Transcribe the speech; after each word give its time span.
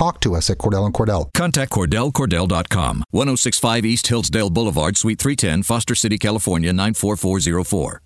talk 0.00 0.18
to 0.20 0.34
us 0.34 0.48
at 0.48 0.56
Cordell 0.56 0.86
and 0.86 0.94
Cordell. 0.94 1.30
Contact 1.34 1.70
CordellCordell.com, 1.72 3.04
1065 3.10 3.84
East 3.84 4.06
Hillsdale 4.06 4.48
Boulevard, 4.48 4.96
Suite 4.96 5.18
310, 5.18 5.62
Foster 5.62 5.94
City, 5.94 6.16
California, 6.16 6.72
94404. 6.72 8.00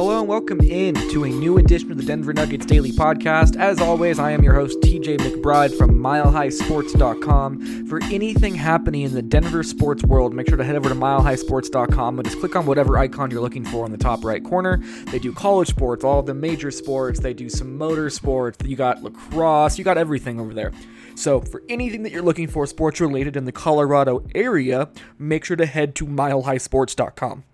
Hello 0.00 0.18
and 0.18 0.26
welcome 0.26 0.60
in 0.62 0.94
to 1.10 1.24
a 1.24 1.28
new 1.28 1.58
edition 1.58 1.90
of 1.90 1.98
the 1.98 2.02
Denver 2.02 2.32
Nuggets 2.32 2.64
Daily 2.64 2.90
Podcast. 2.90 3.58
As 3.58 3.82
always, 3.82 4.18
I 4.18 4.30
am 4.30 4.42
your 4.42 4.54
host, 4.54 4.80
TJ 4.80 5.18
McBride 5.18 5.76
from 5.76 6.00
MileHighSports.com. 6.00 7.86
For 7.86 8.02
anything 8.04 8.54
happening 8.54 9.02
in 9.02 9.12
the 9.12 9.20
Denver 9.20 9.62
sports 9.62 10.02
world, 10.02 10.32
make 10.32 10.48
sure 10.48 10.56
to 10.56 10.64
head 10.64 10.74
over 10.74 10.88
to 10.88 10.94
MileHighSports.com 10.94 12.18
and 12.18 12.26
just 12.26 12.40
click 12.40 12.56
on 12.56 12.64
whatever 12.64 12.96
icon 12.96 13.30
you're 13.30 13.42
looking 13.42 13.62
for 13.62 13.84
on 13.84 13.92
the 13.92 13.98
top 13.98 14.24
right 14.24 14.42
corner. 14.42 14.78
They 15.08 15.18
do 15.18 15.34
college 15.34 15.68
sports, 15.68 16.02
all 16.02 16.22
the 16.22 16.32
major 16.32 16.70
sports, 16.70 17.20
they 17.20 17.34
do 17.34 17.50
some 17.50 17.76
motor 17.76 18.08
sports, 18.08 18.56
you 18.64 18.76
got 18.76 19.02
lacrosse, 19.02 19.76
you 19.76 19.84
got 19.84 19.98
everything 19.98 20.40
over 20.40 20.54
there. 20.54 20.72
So, 21.14 21.42
for 21.42 21.62
anything 21.68 22.04
that 22.04 22.12
you're 22.12 22.22
looking 22.22 22.48
for 22.48 22.66
sports 22.66 23.02
related 23.02 23.36
in 23.36 23.44
the 23.44 23.52
Colorado 23.52 24.26
area, 24.34 24.88
make 25.18 25.44
sure 25.44 25.58
to 25.58 25.66
head 25.66 25.94
to 25.96 26.06
MileHighSports.com. 26.06 27.44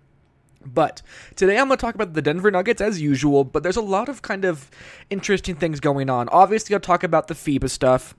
But 0.73 1.01
today 1.35 1.57
I'm 1.57 1.67
going 1.67 1.77
to 1.77 1.81
talk 1.81 1.95
about 1.95 2.13
the 2.13 2.21
Denver 2.21 2.51
Nuggets 2.51 2.81
as 2.81 3.01
usual, 3.01 3.43
but 3.43 3.63
there's 3.63 3.77
a 3.77 3.81
lot 3.81 4.09
of 4.09 4.21
kind 4.21 4.45
of 4.45 4.69
interesting 5.09 5.55
things 5.55 5.79
going 5.79 6.09
on. 6.09 6.29
Obviously, 6.29 6.73
I'll 6.73 6.79
talk 6.79 7.03
about 7.03 7.27
the 7.27 7.33
FIBA 7.33 7.69
stuff. 7.69 8.15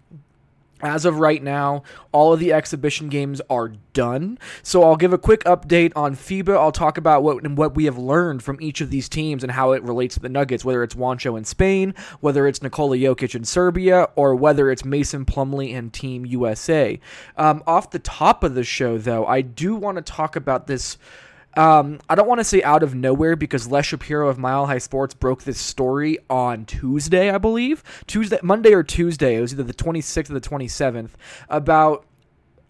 As 0.80 1.04
of 1.04 1.18
right 1.18 1.42
now, 1.42 1.82
all 2.12 2.32
of 2.32 2.38
the 2.38 2.52
exhibition 2.52 3.08
games 3.08 3.40
are 3.50 3.72
done. 3.92 4.38
So 4.62 4.84
I'll 4.84 4.96
give 4.96 5.12
a 5.12 5.18
quick 5.18 5.42
update 5.42 5.90
on 5.96 6.14
FIBA. 6.14 6.56
I'll 6.56 6.70
talk 6.70 6.96
about 6.96 7.24
what 7.24 7.44
what 7.50 7.74
we 7.74 7.86
have 7.86 7.98
learned 7.98 8.44
from 8.44 8.58
each 8.60 8.80
of 8.80 8.90
these 8.90 9.08
teams 9.08 9.42
and 9.42 9.50
how 9.50 9.72
it 9.72 9.82
relates 9.82 10.14
to 10.14 10.20
the 10.20 10.28
Nuggets, 10.28 10.64
whether 10.64 10.84
it's 10.84 10.94
Juancho 10.94 11.36
in 11.36 11.44
Spain, 11.44 11.94
whether 12.20 12.46
it's 12.46 12.62
Nikola 12.62 12.96
Jokic 12.96 13.34
in 13.34 13.44
Serbia, 13.44 14.08
or 14.14 14.36
whether 14.36 14.70
it's 14.70 14.84
Mason 14.84 15.24
Plumlee 15.24 15.76
and 15.76 15.92
Team 15.92 16.24
USA. 16.24 17.00
Um, 17.36 17.64
off 17.66 17.90
the 17.90 17.98
top 17.98 18.44
of 18.44 18.54
the 18.54 18.64
show, 18.64 18.98
though, 18.98 19.26
I 19.26 19.40
do 19.40 19.74
want 19.74 19.96
to 19.96 20.02
talk 20.02 20.36
about 20.36 20.68
this 20.68 20.96
um, 21.58 21.98
I 22.08 22.14
don't 22.14 22.28
want 22.28 22.38
to 22.38 22.44
say 22.44 22.62
out 22.62 22.84
of 22.84 22.94
nowhere 22.94 23.34
because 23.34 23.66
Les 23.66 23.84
Shapiro 23.84 24.28
of 24.28 24.38
Mile 24.38 24.66
High 24.66 24.78
Sports 24.78 25.12
broke 25.12 25.42
this 25.42 25.58
story 25.58 26.18
on 26.30 26.64
Tuesday, 26.66 27.30
I 27.30 27.38
believe. 27.38 27.82
Tuesday, 28.06 28.38
Monday 28.44 28.72
or 28.72 28.84
Tuesday. 28.84 29.34
It 29.34 29.40
was 29.40 29.52
either 29.52 29.64
the 29.64 29.74
26th 29.74 30.30
or 30.30 30.34
the 30.34 30.40
27th 30.40 31.10
about 31.48 32.04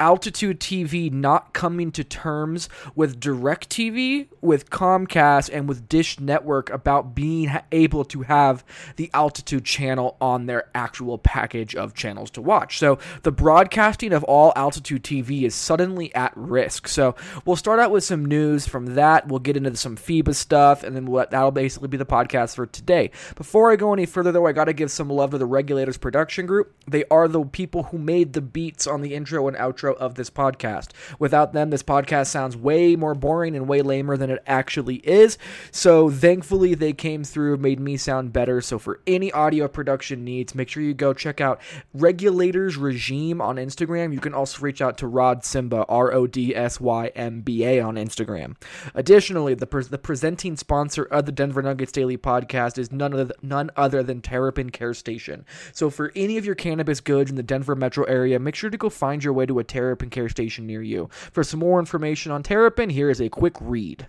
Altitude 0.01 0.61
TV 0.61 1.13
not 1.13 1.53
coming 1.53 1.91
to 1.93 2.05
terms 2.05 2.69
with 2.95 3.21
DirecTV, 3.21 4.29
with 4.41 4.71
Comcast, 4.71 5.51
and 5.53 5.69
with 5.69 5.89
Dish 5.89 6.21
Network 6.21 6.71
about 6.71 7.15
being 7.15 7.51
able 7.73 8.05
to 8.07 8.23
have 8.23 8.65
the 8.97 9.11
Altitude 9.15 9.65
channel 9.65 10.17
on 10.21 10.47
their 10.47 10.69
actual 10.75 11.19
package 11.19 11.75
of 11.75 11.95
channels 11.95 12.31
to 12.33 12.43
watch. 12.43 12.79
So 12.79 12.99
the 13.23 13.33
broadcasting 13.33 14.13
of 14.13 14.25
all 14.25 14.53
Altitude 14.57 15.03
TV 15.03 15.43
is 15.43 15.55
suddenly 15.55 16.15
at 16.15 16.33
risk. 16.37 16.89
So 16.89 17.15
we'll 17.45 17.57
start 17.57 17.81
out 17.81 17.91
with 17.91 18.05
some 18.05 18.25
news 18.25 18.67
from 18.67 18.95
that. 18.95 19.29
We'll 19.29 19.41
get 19.41 19.57
into 19.57 19.77
some 19.77 19.97
FIBA 19.97 20.35
stuff, 20.35 20.85
and 20.85 20.95
then 20.95 21.07
we'll, 21.07 21.27
that'll 21.31 21.51
basically 21.51 21.89
be 21.89 21.97
the 21.97 22.07
podcast 22.07 22.55
for 22.55 22.67
today. 22.67 23.11
Before 23.37 23.71
I 23.71 23.77
go 23.77 23.93
any 23.93 24.07
further, 24.07 24.33
though, 24.33 24.47
I 24.47 24.53
got 24.53 24.67
to 24.67 24.73
give 24.73 24.91
some 24.91 25.11
love 25.11 25.31
to 25.31 25.39
the 25.39 25.47
Regulators 25.47 25.99
Production 25.99 26.47
Group. 26.47 26.75
They 26.87 27.05
are 27.11 27.29
the 27.29 27.45
people 27.45 27.85
who 27.85 27.99
made 27.99 28.33
the 28.33 28.41
beats 28.41 28.87
on 28.87 29.01
the 29.01 29.15
intro 29.15 29.49
and 29.49 29.57
outro 29.57 29.88
of 29.97 30.15
this 30.15 30.31
podcast. 30.31 30.89
Without 31.19 31.53
them, 31.53 31.71
this 31.71 31.83
podcast 31.83 32.27
sounds 32.29 32.57
way 32.57 32.97
more 32.97 33.15
boring 33.15 33.57
and 33.57 33.69
way 33.69 33.83
lamer 33.83 34.17
than 34.17 34.31
it 34.31 34.43
actually 34.47 34.97
is. 34.97 35.39
So 35.71 36.11
thankfully, 36.11 36.75
they 36.75 36.93
came 36.93 37.25
through, 37.25 37.57
made 37.59 37.81
me 37.81 37.97
sound 37.97 38.33
better. 38.33 38.61
So 38.61 38.79
for 38.79 39.01
any 39.07 39.33
audio 39.33 39.69
production 39.69 40.25
needs, 40.25 40.55
make 40.55 40.69
sure 40.69 40.83
you 40.83 40.95
go 40.95 41.13
check 41.13 41.41
out 41.41 41.61
Regulators 41.95 42.77
Regime 42.77 43.41
on 43.41 43.57
Instagram. 43.57 44.13
You 44.13 44.21
can 44.21 44.35
also 44.35 44.61
reach 44.61 44.83
out 44.83 44.99
to 44.99 45.07
Rod 45.07 45.43
Symba, 45.43 45.85
R 45.89 46.13
O 46.13 46.27
D 46.27 46.55
S 46.55 46.81
Y 46.81 47.09
M 47.15 47.41
B 47.41 47.65
A 47.65 47.81
on 47.81 47.97
Instagram. 47.97 48.57
Additionally, 48.95 49.55
the, 49.55 49.67
pre- 49.67 49.85
the 49.85 49.99
presenting 49.99 50.57
sponsor 50.57 51.05
of 51.05 51.27
the 51.27 51.33
Denver 51.33 51.63
Nuggets 51.63 51.93
Daily 51.93 52.17
Podcast 52.17 52.79
is 52.79 52.93
none 52.93 53.15
other, 53.15 53.35
none 53.43 53.71
other 53.77 54.03
than 54.03 54.21
Terrapin 54.21 54.71
Care 54.71 54.95
Station. 54.95 55.45
So 55.73 55.91
for 55.91 56.13
any 56.15 56.37
of 56.37 56.45
your 56.45 56.55
cannabis 56.55 57.01
goods 57.01 57.31
in 57.31 57.37
the 57.37 57.43
Denver 57.43 57.75
metro 57.75 58.05
area, 58.05 58.39
make 58.39 58.55
sure 58.55 58.71
to 58.71 58.77
go 58.77 58.91
find 58.91 59.23
your 59.23 59.33
way 59.33 59.47
to 59.47 59.59
a 59.59 59.65
Terrapin 59.79 60.11
Care 60.11 60.29
Station 60.29 60.67
near 60.67 60.83
you. 60.83 61.09
For 61.31 61.45
some 61.45 61.61
more 61.61 61.79
information 61.79 62.33
on 62.33 62.43
Terrapin, 62.43 62.91
here 62.91 63.11
is 63.11 63.21
a 63.21 63.29
quick 63.29 63.55
read. 63.61 64.09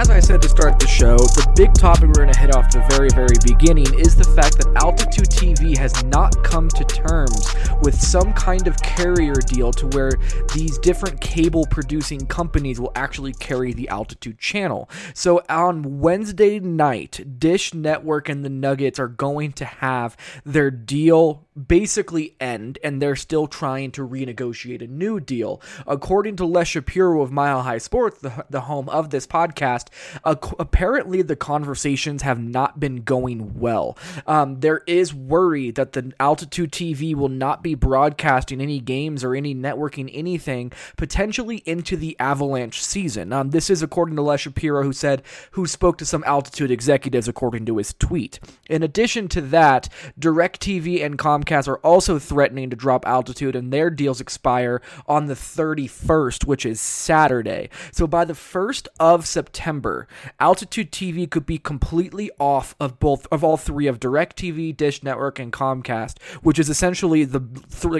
as 0.00 0.08
I 0.08 0.18
said 0.18 0.40
to 0.40 0.48
start 0.48 0.80
the 0.80 0.86
show, 0.86 1.18
the 1.18 1.52
big 1.54 1.74
topic 1.74 2.04
we're 2.04 2.24
going 2.24 2.32
to 2.32 2.40
hit 2.40 2.56
off 2.56 2.70
the 2.70 2.80
very, 2.88 3.10
very 3.10 3.36
beginning 3.44 3.84
is 3.98 4.16
the 4.16 4.24
fact 4.24 4.56
that 4.56 4.74
Altitude 4.82 5.26
TV 5.26 5.76
has 5.76 6.02
not 6.04 6.42
come 6.42 6.70
to 6.70 6.84
terms 6.84 7.54
with 7.82 8.00
some 8.00 8.32
kind 8.32 8.66
of 8.66 8.78
carrier 8.78 9.34
deal 9.34 9.70
to 9.72 9.86
where 9.88 10.12
these 10.54 10.78
different 10.78 11.20
cable 11.20 11.66
producing 11.70 12.24
companies 12.28 12.80
will 12.80 12.92
actually 12.94 13.34
carry 13.34 13.74
the 13.74 13.90
Altitude 13.90 14.38
channel. 14.38 14.88
So 15.12 15.42
on 15.50 16.00
Wednesday 16.00 16.60
night, 16.60 17.38
Dish 17.38 17.74
Network 17.74 18.30
and 18.30 18.42
the 18.42 18.48
Nuggets 18.48 18.98
are 18.98 19.08
going 19.08 19.52
to 19.52 19.66
have 19.66 20.16
their 20.46 20.70
deal 20.70 21.46
basically 21.68 22.34
end, 22.40 22.78
and 22.82 23.00
they're 23.00 23.16
still 23.16 23.46
trying 23.46 23.90
to 23.92 24.06
renegotiate 24.06 24.82
a 24.82 24.86
new 24.86 25.20
deal. 25.20 25.60
According 25.86 26.36
to 26.36 26.46
Les 26.46 26.68
Shapiro 26.68 27.20
of 27.22 27.30
Mile 27.30 27.62
High 27.62 27.78
Sports, 27.78 28.20
the, 28.20 28.44
the 28.48 28.62
home 28.62 28.88
of 28.88 29.10
this 29.10 29.26
podcast, 29.26 29.88
apparently 30.24 31.22
the 31.22 31.36
conversations 31.36 32.22
have 32.22 32.40
not 32.40 32.80
been 32.80 33.02
going 33.02 33.58
well. 33.58 33.96
Um, 34.26 34.60
there 34.60 34.82
is 34.86 35.14
worry 35.14 35.70
that 35.72 35.92
the 35.92 36.12
Altitude 36.18 36.72
TV 36.72 37.14
will 37.14 37.28
not 37.28 37.62
be 37.62 37.74
broadcasting 37.74 38.60
any 38.60 38.80
games 38.80 39.22
or 39.24 39.34
any 39.34 39.54
networking 39.54 40.10
anything 40.12 40.72
potentially 40.96 41.58
into 41.66 41.96
the 41.96 42.16
Avalanche 42.18 42.82
season. 42.82 43.32
Um, 43.32 43.50
this 43.50 43.70
is 43.70 43.82
according 43.82 44.16
to 44.16 44.22
Les 44.22 44.40
Shapiro, 44.40 44.82
who 44.82 44.92
said 44.92 45.22
who 45.52 45.66
spoke 45.66 45.98
to 45.98 46.06
some 46.06 46.24
Altitude 46.26 46.70
executives 46.70 47.28
according 47.28 47.66
to 47.66 47.76
his 47.76 47.94
tweet. 47.94 48.38
In 48.68 48.82
addition 48.82 49.28
to 49.28 49.40
that, 49.40 49.88
DirecTV 50.18 51.04
and 51.04 51.18
Comcast 51.18 51.49
Are 51.50 51.78
also 51.78 52.18
threatening 52.18 52.70
to 52.70 52.76
drop 52.76 53.06
altitude, 53.06 53.56
and 53.56 53.72
their 53.72 53.90
deals 53.90 54.20
expire 54.20 54.80
on 55.06 55.26
the 55.26 55.34
31st, 55.34 56.44
which 56.44 56.64
is 56.64 56.80
Saturday. 56.80 57.70
So 57.90 58.06
by 58.06 58.24
the 58.24 58.34
1st 58.34 58.86
of 59.00 59.26
September, 59.26 60.06
Altitude 60.38 60.92
TV 60.92 61.28
could 61.28 61.46
be 61.46 61.58
completely 61.58 62.30
off 62.38 62.76
of 62.78 63.00
both 63.00 63.26
of 63.32 63.42
all 63.42 63.56
three 63.56 63.88
of 63.88 63.98
DirecTV, 63.98 64.76
Dish 64.76 65.02
Network, 65.02 65.38
and 65.40 65.52
Comcast, 65.52 66.20
which 66.42 66.58
is 66.58 66.68
essentially 66.68 67.24
the 67.24 67.40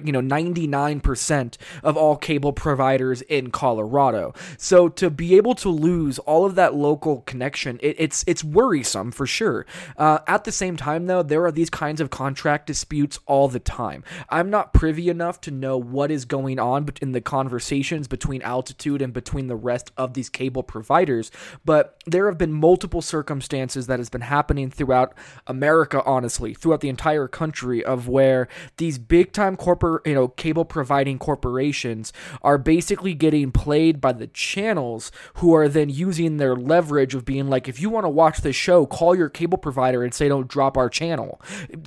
you 0.05 0.12
know 0.12 0.20
99% 0.20 1.56
of 1.82 1.97
all 1.97 2.17
cable 2.17 2.52
providers 2.52 3.23
in 3.23 3.50
Colorado. 3.50 4.32
So 4.58 4.88
to 4.91 5.11
be 5.11 5.37
able 5.37 5.55
to 5.56 5.69
lose 5.69 6.19
all 6.20 6.47
of 6.47 6.55
that 6.55 6.75
local 6.75 7.23
connection, 7.23 7.79
it, 7.82 7.97
it's 7.99 8.25
it's 8.26 8.44
worrisome 8.44 9.11
for 9.11 9.26
sure. 9.26 9.67
Uh, 9.97 10.20
at 10.26 10.44
the 10.44 10.52
same 10.52 10.76
time, 10.76 11.06
though, 11.06 11.23
there 11.23 11.44
are 11.44 11.52
these 11.52 11.70
kinds 11.70 12.00
of 12.00 12.11
contract 12.11 12.67
disputes 12.67 13.19
all 13.26 13.39
the 13.48 13.60
time. 13.60 14.04
I'm 14.28 14.50
not 14.50 14.72
privy 14.72 15.08
enough 15.08 15.40
to 15.42 15.50
know 15.50 15.78
what 15.78 16.10
is 16.10 16.25
going 16.25 16.58
on 16.58 16.88
in 17.00 17.12
the 17.12 17.20
conversations 17.20 18.08
between 18.08 18.42
Altitude 18.42 19.02
and 19.02 19.12
between 19.12 19.46
the 19.48 19.56
rest 19.56 19.90
of 19.96 20.14
these 20.14 20.28
cable 20.28 20.62
providers, 20.62 21.31
but 21.64 22.00
there 22.06 22.26
have 22.26 22.38
been 22.38 22.52
multiple 22.52 23.02
circumstances 23.02 23.87
that 23.87 23.98
has 23.98 24.10
been 24.10 24.20
happening 24.22 24.70
throughout 24.70 25.14
America, 25.46 26.02
honestly, 26.04 26.54
throughout 26.54 26.81
the 26.81 26.88
entire 26.88 27.28
country, 27.28 27.84
of 27.84 28.08
where 28.08 28.48
these 28.76 28.98
big 28.98 29.32
time 29.32 29.56
corporate, 29.56 30.06
you 30.06 30.14
know, 30.14 30.28
cable 30.28 30.64
providing 30.64 31.19
corporations 31.19 32.12
are 32.42 32.58
basically 32.58 33.14
getting 33.14 33.52
played 33.52 34.00
by 34.00 34.12
the 34.12 34.26
channels 34.28 35.12
who 35.34 35.54
are 35.54 35.69
then 35.69 35.88
using 35.88 36.37
their 36.37 36.56
leverage 36.56 37.14
of 37.14 37.25
being 37.25 37.48
like, 37.48 37.69
if 37.69 37.81
you 37.81 37.90
want 37.90 38.04
to 38.04 38.10
watch 38.10 38.38
this 38.38 38.56
show, 38.56 38.87
call 38.87 39.14
your 39.14 39.28
cable 39.28 39.58
provider 39.58 40.02
and 40.02 40.14
say, 40.14 40.28
don't 40.28 40.48
drop 40.48 40.76
our 40.76 40.88
channel 40.88 41.40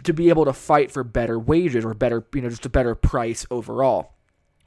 to 0.03 0.13
be 0.13 0.29
able 0.29 0.45
to 0.45 0.53
fight 0.53 0.91
for 0.91 1.03
better 1.03 1.32
wages 1.39 1.85
or 1.85 1.93
better, 1.93 2.25
you 2.33 2.41
know, 2.41 2.49
just 2.49 2.65
a 2.65 2.69
better 2.69 2.95
price 2.95 3.45
overall. 3.51 4.13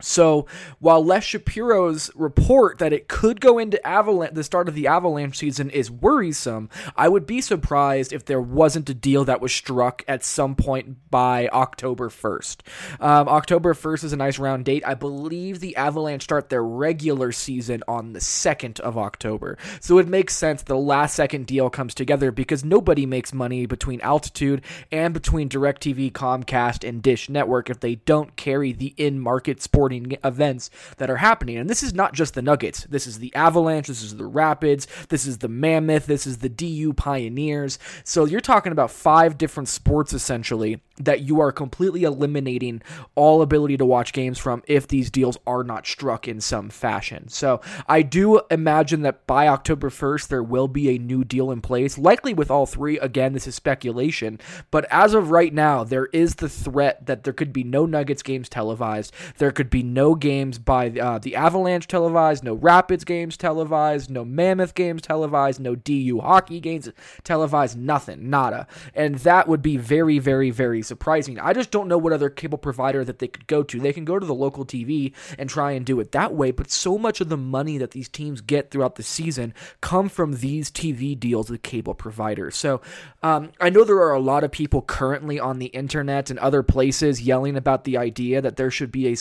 So 0.00 0.46
while 0.78 1.02
Les 1.02 1.24
Shapiro's 1.24 2.10
report 2.14 2.78
that 2.78 2.92
it 2.92 3.08
could 3.08 3.40
go 3.40 3.58
into 3.58 3.84
Avalanche, 3.86 4.34
the 4.34 4.44
start 4.44 4.68
of 4.68 4.74
the 4.74 4.86
Avalanche 4.86 5.38
season 5.38 5.70
is 5.70 5.90
worrisome, 5.90 6.68
I 6.96 7.08
would 7.08 7.26
be 7.26 7.40
surprised 7.40 8.12
if 8.12 8.26
there 8.26 8.40
wasn't 8.40 8.90
a 8.90 8.94
deal 8.94 9.24
that 9.24 9.40
was 9.40 9.52
struck 9.52 10.04
at 10.06 10.22
some 10.22 10.54
point 10.54 11.10
by 11.10 11.48
October 11.48 12.10
1st. 12.10 12.58
Um, 13.00 13.28
October 13.28 13.72
1st 13.72 14.04
is 14.04 14.12
a 14.12 14.18
nice 14.18 14.38
round 14.38 14.66
date. 14.66 14.86
I 14.86 14.94
believe 14.94 15.60
the 15.60 15.76
Avalanche 15.76 16.24
start 16.24 16.50
their 16.50 16.64
regular 16.64 17.32
season 17.32 17.82
on 17.88 18.12
the 18.12 18.20
2nd 18.20 18.80
of 18.80 18.98
October. 18.98 19.56
So 19.80 19.96
it 19.96 20.08
makes 20.08 20.36
sense 20.36 20.62
the 20.62 20.76
last 20.76 21.14
second 21.14 21.46
deal 21.46 21.70
comes 21.70 21.94
together 21.94 22.30
because 22.30 22.64
nobody 22.64 23.06
makes 23.06 23.32
money 23.32 23.64
between 23.64 24.02
Altitude 24.02 24.62
and 24.92 25.14
between 25.14 25.48
DirecTV, 25.48 26.12
Comcast, 26.12 26.86
and 26.86 27.02
Dish 27.02 27.30
Network 27.30 27.70
if 27.70 27.80
they 27.80 27.94
don't 27.94 28.36
carry 28.36 28.72
the 28.72 28.94
in 28.98 29.18
market 29.18 29.62
sports 29.62 29.85
events 29.92 30.70
that 30.98 31.10
are 31.10 31.16
happening. 31.16 31.56
And 31.56 31.68
this 31.68 31.82
is 31.82 31.94
not 31.94 32.14
just 32.14 32.34
the 32.34 32.42
Nuggets. 32.42 32.84
This 32.84 33.06
is 33.06 33.18
the 33.18 33.34
Avalanche. 33.34 33.88
This 33.88 34.02
is 34.02 34.16
the 34.16 34.26
Rapids. 34.26 34.86
This 35.08 35.26
is 35.26 35.38
the 35.38 35.48
Mammoth. 35.48 36.06
This 36.06 36.26
is 36.26 36.38
the 36.38 36.48
DU 36.48 36.92
Pioneers. 36.92 37.78
So 38.04 38.24
you're 38.24 38.40
talking 38.40 38.72
about 38.72 38.90
five 38.90 39.38
different 39.38 39.68
sports 39.68 40.12
essentially 40.12 40.80
that 40.98 41.22
you 41.22 41.40
are 41.40 41.52
completely 41.52 42.04
eliminating 42.04 42.82
all 43.14 43.42
ability 43.42 43.76
to 43.76 43.84
watch 43.84 44.12
games 44.12 44.38
from 44.38 44.62
if 44.66 44.88
these 44.88 45.10
deals 45.10 45.38
are 45.46 45.62
not 45.62 45.86
struck 45.86 46.26
in 46.26 46.40
some 46.40 46.70
fashion. 46.70 47.28
So 47.28 47.60
I 47.86 48.02
do 48.02 48.40
imagine 48.50 49.02
that 49.02 49.26
by 49.26 49.48
October 49.48 49.90
1st, 49.90 50.28
there 50.28 50.42
will 50.42 50.68
be 50.68 50.90
a 50.90 50.98
new 50.98 51.24
deal 51.24 51.50
in 51.50 51.60
place, 51.60 51.98
likely 51.98 52.34
with 52.34 52.50
all 52.50 52.66
three. 52.66 52.98
Again, 52.98 53.32
this 53.32 53.46
is 53.46 53.54
speculation, 53.54 54.40
but 54.70 54.86
as 54.90 55.14
of 55.14 55.30
right 55.30 55.52
now, 55.52 55.84
there 55.84 56.06
is 56.06 56.36
the 56.36 56.48
threat 56.48 57.06
that 57.06 57.24
there 57.24 57.32
could 57.32 57.52
be 57.52 57.64
no 57.64 57.86
Nuggets 57.86 58.22
games 58.22 58.48
televised. 58.48 59.12
There 59.38 59.52
could 59.52 59.70
be 59.70 59.82
no 59.82 60.14
games 60.14 60.58
by 60.58 60.90
uh, 60.90 61.18
the 61.18 61.36
Avalanche 61.36 61.86
televised, 61.88 62.42
no 62.44 62.54
Rapids 62.54 63.04
games 63.04 63.36
televised, 63.36 64.10
no 64.10 64.24
Mammoth 64.24 64.74
games 64.74 65.02
televised, 65.02 65.60
no 65.60 65.74
DU 65.74 66.20
hockey 66.20 66.60
games 66.60 66.90
televised, 67.24 67.76
nothing, 67.78 68.30
nada. 68.30 68.66
And 68.94 69.16
that 69.16 69.48
would 69.48 69.62
be 69.62 69.76
very, 69.76 70.18
very, 70.18 70.50
very 70.50 70.82
surprising. 70.86 71.38
I 71.38 71.52
just 71.52 71.70
don't 71.70 71.88
know 71.88 71.98
what 71.98 72.12
other 72.12 72.30
cable 72.30 72.58
provider 72.58 73.04
that 73.04 73.18
they 73.18 73.28
could 73.28 73.46
go 73.46 73.62
to. 73.62 73.80
They 73.80 73.92
can 73.92 74.04
go 74.04 74.18
to 74.18 74.26
the 74.26 74.34
local 74.34 74.64
TV 74.64 75.12
and 75.38 75.48
try 75.48 75.72
and 75.72 75.84
do 75.84 76.00
it 76.00 76.12
that 76.12 76.34
way, 76.34 76.50
but 76.50 76.70
so 76.70 76.98
much 76.98 77.20
of 77.20 77.28
the 77.28 77.36
money 77.36 77.78
that 77.78 77.90
these 77.90 78.08
teams 78.08 78.40
get 78.40 78.70
throughout 78.70 78.96
the 78.96 79.02
season 79.02 79.54
come 79.80 80.08
from 80.08 80.34
these 80.34 80.70
TV 80.70 81.18
deals 81.18 81.50
with 81.50 81.62
cable 81.62 81.94
providers. 81.94 82.56
So 82.56 82.80
um, 83.22 83.52
I 83.60 83.70
know 83.70 83.84
there 83.84 84.02
are 84.02 84.14
a 84.14 84.20
lot 84.20 84.44
of 84.44 84.52
people 84.52 84.82
currently 84.82 85.40
on 85.40 85.58
the 85.58 85.66
internet 85.66 86.30
and 86.30 86.38
other 86.38 86.62
places 86.62 87.22
yelling 87.22 87.56
about 87.56 87.84
the 87.84 87.96
idea 87.96 88.40
that 88.40 88.56
there 88.56 88.70
should 88.70 88.92
be 88.92 89.08
a, 89.08 89.16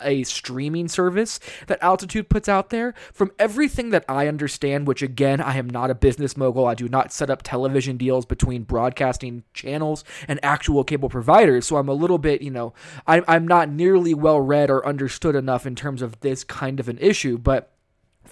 a 0.00 0.22
streaming 0.24 0.88
service 0.88 1.38
that 1.66 1.82
Altitude 1.82 2.28
puts 2.28 2.48
out 2.48 2.70
there. 2.70 2.94
From 3.12 3.32
everything 3.38 3.90
that 3.90 4.04
I 4.08 4.28
understand, 4.28 4.86
which 4.86 5.02
again, 5.02 5.40
I 5.40 5.56
am 5.56 5.68
not 5.68 5.90
a 5.90 5.94
business 5.94 6.36
mogul, 6.36 6.66
I 6.66 6.74
do 6.74 6.88
not 6.88 7.12
set 7.12 7.30
up 7.30 7.42
television 7.42 7.96
deals 7.96 8.26
between 8.26 8.62
broadcasting 8.62 9.44
channels 9.54 10.04
and 10.28 10.40
actual 10.42 10.84
cable 10.84 11.01
providers. 11.08 11.66
So 11.66 11.76
I'm 11.76 11.88
a 11.88 11.94
little 11.94 12.18
bit, 12.18 12.42
you 12.42 12.50
know, 12.50 12.72
I, 13.06 13.22
I'm 13.26 13.46
not 13.46 13.68
nearly 13.68 14.14
well 14.14 14.40
read 14.40 14.70
or 14.70 14.86
understood 14.86 15.34
enough 15.34 15.66
in 15.66 15.74
terms 15.74 16.02
of 16.02 16.20
this 16.20 16.44
kind 16.44 16.80
of 16.80 16.88
an 16.88 16.98
issue, 16.98 17.38
but 17.38 17.71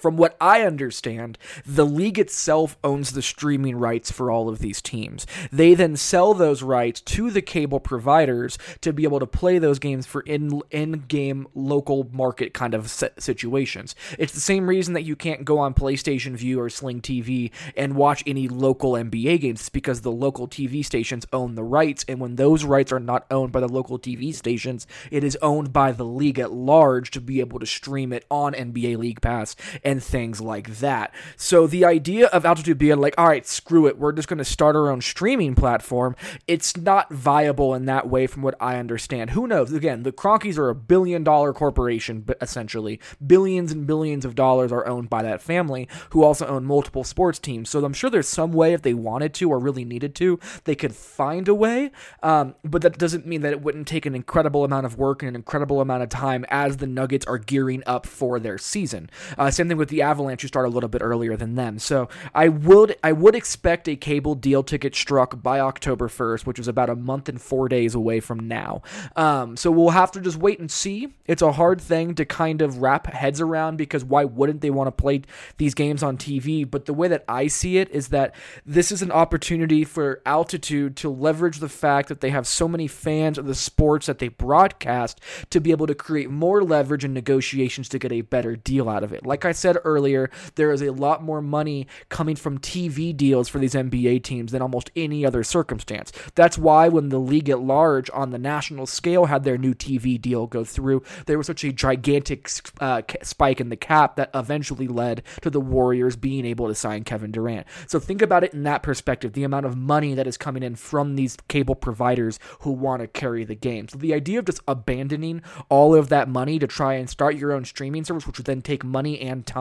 from 0.00 0.16
what 0.16 0.36
I 0.40 0.62
understand, 0.62 1.36
the 1.66 1.84
league 1.84 2.18
itself 2.18 2.78
owns 2.82 3.12
the 3.12 3.22
streaming 3.22 3.76
rights 3.76 4.10
for 4.10 4.30
all 4.30 4.48
of 4.48 4.60
these 4.60 4.80
teams. 4.80 5.26
They 5.52 5.74
then 5.74 5.96
sell 5.96 6.32
those 6.32 6.62
rights 6.62 7.00
to 7.02 7.30
the 7.30 7.42
cable 7.42 7.80
providers 7.80 8.56
to 8.80 8.92
be 8.92 9.04
able 9.04 9.20
to 9.20 9.26
play 9.26 9.58
those 9.58 9.78
games 9.78 10.06
for 10.06 10.22
in 10.22 10.62
in 10.70 11.04
game 11.08 11.46
local 11.54 12.08
market 12.12 12.54
kind 12.54 12.74
of 12.74 12.90
situations. 12.90 13.94
It's 14.18 14.32
the 14.32 14.40
same 14.40 14.68
reason 14.68 14.94
that 14.94 15.02
you 15.02 15.16
can't 15.16 15.44
go 15.44 15.58
on 15.58 15.74
PlayStation 15.74 16.34
Vue 16.34 16.58
or 16.60 16.70
Sling 16.70 17.00
TV 17.00 17.50
and 17.76 17.96
watch 17.96 18.22
any 18.26 18.48
local 18.48 18.92
NBA 18.92 19.40
games. 19.40 19.60
It's 19.60 19.68
because 19.68 20.00
the 20.00 20.12
local 20.12 20.48
TV 20.48 20.84
stations 20.84 21.26
own 21.32 21.54
the 21.54 21.62
rights, 21.64 22.04
and 22.08 22.20
when 22.20 22.36
those 22.36 22.64
rights 22.64 22.92
are 22.92 23.00
not 23.00 23.26
owned 23.30 23.52
by 23.52 23.60
the 23.60 23.68
local 23.68 23.98
TV 23.98 24.34
stations, 24.34 24.86
it 25.10 25.24
is 25.24 25.36
owned 25.42 25.72
by 25.72 25.92
the 25.92 26.04
league 26.04 26.38
at 26.38 26.52
large 26.52 27.10
to 27.10 27.20
be 27.20 27.40
able 27.40 27.58
to 27.58 27.66
stream 27.66 28.12
it 28.12 28.24
on 28.30 28.54
NBA 28.54 28.96
League 28.96 29.20
Pass 29.20 29.56
and 29.89 29.89
things 29.98 30.40
like 30.40 30.76
that. 30.76 31.12
So 31.36 31.66
the 31.66 31.84
idea 31.84 32.26
of 32.26 32.44
Altitude 32.44 32.78
being 32.78 33.00
like, 33.00 33.14
all 33.18 33.26
right, 33.26 33.46
screw 33.46 33.86
it, 33.86 33.98
we're 33.98 34.12
just 34.12 34.28
going 34.28 34.38
to 34.38 34.44
start 34.44 34.76
our 34.76 34.90
own 34.90 35.00
streaming 35.00 35.54
platform, 35.54 36.14
it's 36.46 36.76
not 36.76 37.12
viable 37.12 37.74
in 37.74 37.86
that 37.86 38.08
way 38.08 38.26
from 38.26 38.42
what 38.42 38.54
I 38.60 38.76
understand. 38.76 39.30
Who 39.30 39.46
knows? 39.46 39.72
Again, 39.72 40.02
the 40.02 40.12
Kroenkes 40.12 40.58
are 40.58 40.68
a 40.68 40.74
billion 40.74 41.24
dollar 41.24 41.52
corporation, 41.52 42.26
essentially. 42.40 43.00
Billions 43.26 43.72
and 43.72 43.86
billions 43.86 44.24
of 44.24 44.34
dollars 44.34 44.70
are 44.70 44.86
owned 44.86 45.08
by 45.08 45.22
that 45.22 45.40
family, 45.40 45.88
who 46.10 46.22
also 46.22 46.46
own 46.46 46.64
multiple 46.64 47.04
sports 47.04 47.38
teams. 47.38 47.70
So 47.70 47.84
I'm 47.84 47.92
sure 47.92 48.10
there's 48.10 48.28
some 48.28 48.52
way, 48.52 48.72
if 48.74 48.82
they 48.82 48.94
wanted 48.94 49.34
to 49.34 49.50
or 49.50 49.58
really 49.58 49.84
needed 49.84 50.14
to, 50.16 50.38
they 50.64 50.74
could 50.74 50.94
find 50.94 51.48
a 51.48 51.54
way. 51.54 51.90
Um, 52.22 52.54
but 52.62 52.82
that 52.82 52.98
doesn't 52.98 53.26
mean 53.26 53.40
that 53.40 53.52
it 53.52 53.62
wouldn't 53.62 53.88
take 53.88 54.06
an 54.06 54.14
incredible 54.14 54.64
amount 54.64 54.86
of 54.86 54.98
work 54.98 55.22
and 55.22 55.30
an 55.30 55.36
incredible 55.36 55.80
amount 55.80 56.02
of 56.02 56.08
time 56.08 56.44
as 56.48 56.76
the 56.76 56.86
Nuggets 56.86 57.26
are 57.26 57.38
gearing 57.38 57.82
up 57.86 58.06
for 58.06 58.38
their 58.38 58.58
season. 58.58 59.08
Uh, 59.38 59.50
same 59.50 59.68
thing 59.68 59.76
with 59.80 59.88
the 59.88 60.02
Avalanche, 60.02 60.42
who 60.42 60.48
start 60.48 60.66
a 60.66 60.70
little 60.70 60.88
bit 60.88 61.02
earlier 61.02 61.36
than 61.36 61.56
them. 61.56 61.80
So 61.80 62.08
I 62.34 62.48
would 62.48 62.96
I 63.02 63.10
would 63.10 63.34
expect 63.34 63.88
a 63.88 63.96
cable 63.96 64.36
deal 64.36 64.62
ticket 64.62 64.94
struck 64.94 65.42
by 65.42 65.58
October 65.58 66.08
1st, 66.08 66.46
which 66.46 66.60
is 66.60 66.68
about 66.68 66.88
a 66.88 66.94
month 66.94 67.28
and 67.28 67.40
four 67.40 67.68
days 67.68 67.94
away 67.94 68.20
from 68.20 68.46
now. 68.46 68.82
Um, 69.16 69.56
so 69.56 69.70
we'll 69.70 69.90
have 69.90 70.12
to 70.12 70.20
just 70.20 70.36
wait 70.36 70.60
and 70.60 70.70
see. 70.70 71.08
It's 71.26 71.42
a 71.42 71.52
hard 71.52 71.80
thing 71.80 72.14
to 72.14 72.24
kind 72.24 72.62
of 72.62 72.78
wrap 72.78 73.06
heads 73.06 73.40
around 73.40 73.76
because 73.76 74.04
why 74.04 74.24
wouldn't 74.24 74.60
they 74.60 74.70
want 74.70 74.88
to 74.88 75.02
play 75.02 75.22
these 75.56 75.74
games 75.74 76.02
on 76.02 76.16
TV? 76.16 76.70
But 76.70 76.84
the 76.84 76.94
way 76.94 77.08
that 77.08 77.24
I 77.26 77.48
see 77.48 77.78
it 77.78 77.90
is 77.90 78.08
that 78.08 78.34
this 78.64 78.92
is 78.92 79.02
an 79.02 79.10
opportunity 79.10 79.84
for 79.84 80.20
Altitude 80.26 80.96
to 80.98 81.08
leverage 81.08 81.58
the 81.58 81.68
fact 81.68 82.08
that 82.08 82.20
they 82.20 82.30
have 82.30 82.46
so 82.46 82.68
many 82.68 82.86
fans 82.86 83.38
of 83.38 83.46
the 83.46 83.54
sports 83.54 84.06
that 84.06 84.18
they 84.18 84.28
broadcast 84.28 85.20
to 85.50 85.60
be 85.60 85.70
able 85.70 85.86
to 85.86 85.94
create 85.94 86.30
more 86.30 86.62
leverage 86.62 87.04
in 87.04 87.14
negotiations 87.14 87.88
to 87.88 87.98
get 87.98 88.12
a 88.12 88.20
better 88.20 88.56
deal 88.56 88.88
out 88.88 89.02
of 89.02 89.12
it. 89.12 89.24
Like 89.24 89.44
I 89.44 89.52
said 89.52 89.69
said 89.72 89.80
earlier, 89.84 90.30
there 90.56 90.72
is 90.72 90.82
a 90.82 90.92
lot 90.92 91.22
more 91.22 91.40
money 91.40 91.86
coming 92.08 92.36
from 92.36 92.58
TV 92.58 93.16
deals 93.16 93.48
for 93.48 93.58
these 93.58 93.74
NBA 93.74 94.22
teams 94.24 94.52
than 94.52 94.62
almost 94.62 94.90
any 94.96 95.24
other 95.24 95.44
circumstance. 95.44 96.12
That's 96.34 96.58
why 96.58 96.88
when 96.88 97.10
the 97.10 97.18
league 97.18 97.48
at 97.48 97.60
large 97.60 98.10
on 98.12 98.30
the 98.30 98.38
national 98.38 98.86
scale 98.86 99.26
had 99.26 99.44
their 99.44 99.58
new 99.58 99.74
TV 99.74 100.20
deal 100.20 100.46
go 100.46 100.64
through, 100.64 101.02
there 101.26 101.38
was 101.38 101.46
such 101.46 101.64
a 101.64 101.72
gigantic 101.72 102.50
uh, 102.80 103.02
spike 103.22 103.60
in 103.60 103.68
the 103.68 103.76
cap 103.76 104.16
that 104.16 104.30
eventually 104.34 104.88
led 104.88 105.22
to 105.42 105.50
the 105.50 105.60
Warriors 105.60 106.16
being 106.16 106.44
able 106.44 106.66
to 106.66 106.74
sign 106.74 107.04
Kevin 107.04 107.30
Durant. 107.30 107.66
So 107.86 108.00
think 108.00 108.22
about 108.22 108.44
it 108.44 108.54
in 108.54 108.64
that 108.64 108.82
perspective 108.82 109.32
the 109.32 109.44
amount 109.44 109.66
of 109.66 109.76
money 109.76 110.14
that 110.14 110.26
is 110.26 110.36
coming 110.36 110.62
in 110.62 110.74
from 110.74 111.14
these 111.14 111.36
cable 111.48 111.74
providers 111.74 112.38
who 112.60 112.72
want 112.72 113.02
to 113.02 113.06
carry 113.06 113.44
the 113.44 113.54
game. 113.54 113.88
So 113.88 113.98
the 113.98 114.14
idea 114.14 114.40
of 114.40 114.46
just 114.46 114.62
abandoning 114.66 115.42
all 115.68 115.94
of 115.94 116.08
that 116.08 116.28
money 116.28 116.58
to 116.58 116.66
try 116.66 116.94
and 116.94 117.08
start 117.08 117.36
your 117.36 117.52
own 117.52 117.64
streaming 117.64 118.04
service, 118.04 118.26
which 118.26 118.38
would 118.38 118.46
then 118.46 118.62
take 118.62 118.82
money 118.82 119.20
and 119.20 119.46
time, 119.46 119.59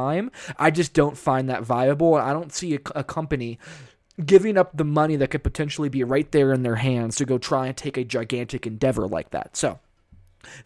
I 0.58 0.72
just 0.72 0.94
don't 0.94 1.18
find 1.18 1.50
that 1.50 1.64
viable. 1.64 2.18
And 2.18 2.28
I 2.28 2.34
don't 2.34 2.54
see 2.54 2.76
a, 2.76 2.80
a 2.96 3.04
company 3.04 3.60
giving 4.26 4.58
up 4.58 4.76
the 4.76 4.84
money 4.84 5.16
that 5.16 5.30
could 5.30 5.44
potentially 5.44 5.90
be 5.90 6.04
right 6.04 6.32
there 6.32 6.52
in 6.52 6.64
their 6.64 6.76
hands 6.76 7.16
to 7.18 7.26
go 7.26 7.38
try 7.38 7.68
and 7.68 7.78
take 7.78 7.98
a 7.98 8.04
gigantic 8.04 8.68
endeavor 8.68 9.08
like 9.08 9.32
that. 9.32 9.56
So, 9.56 9.80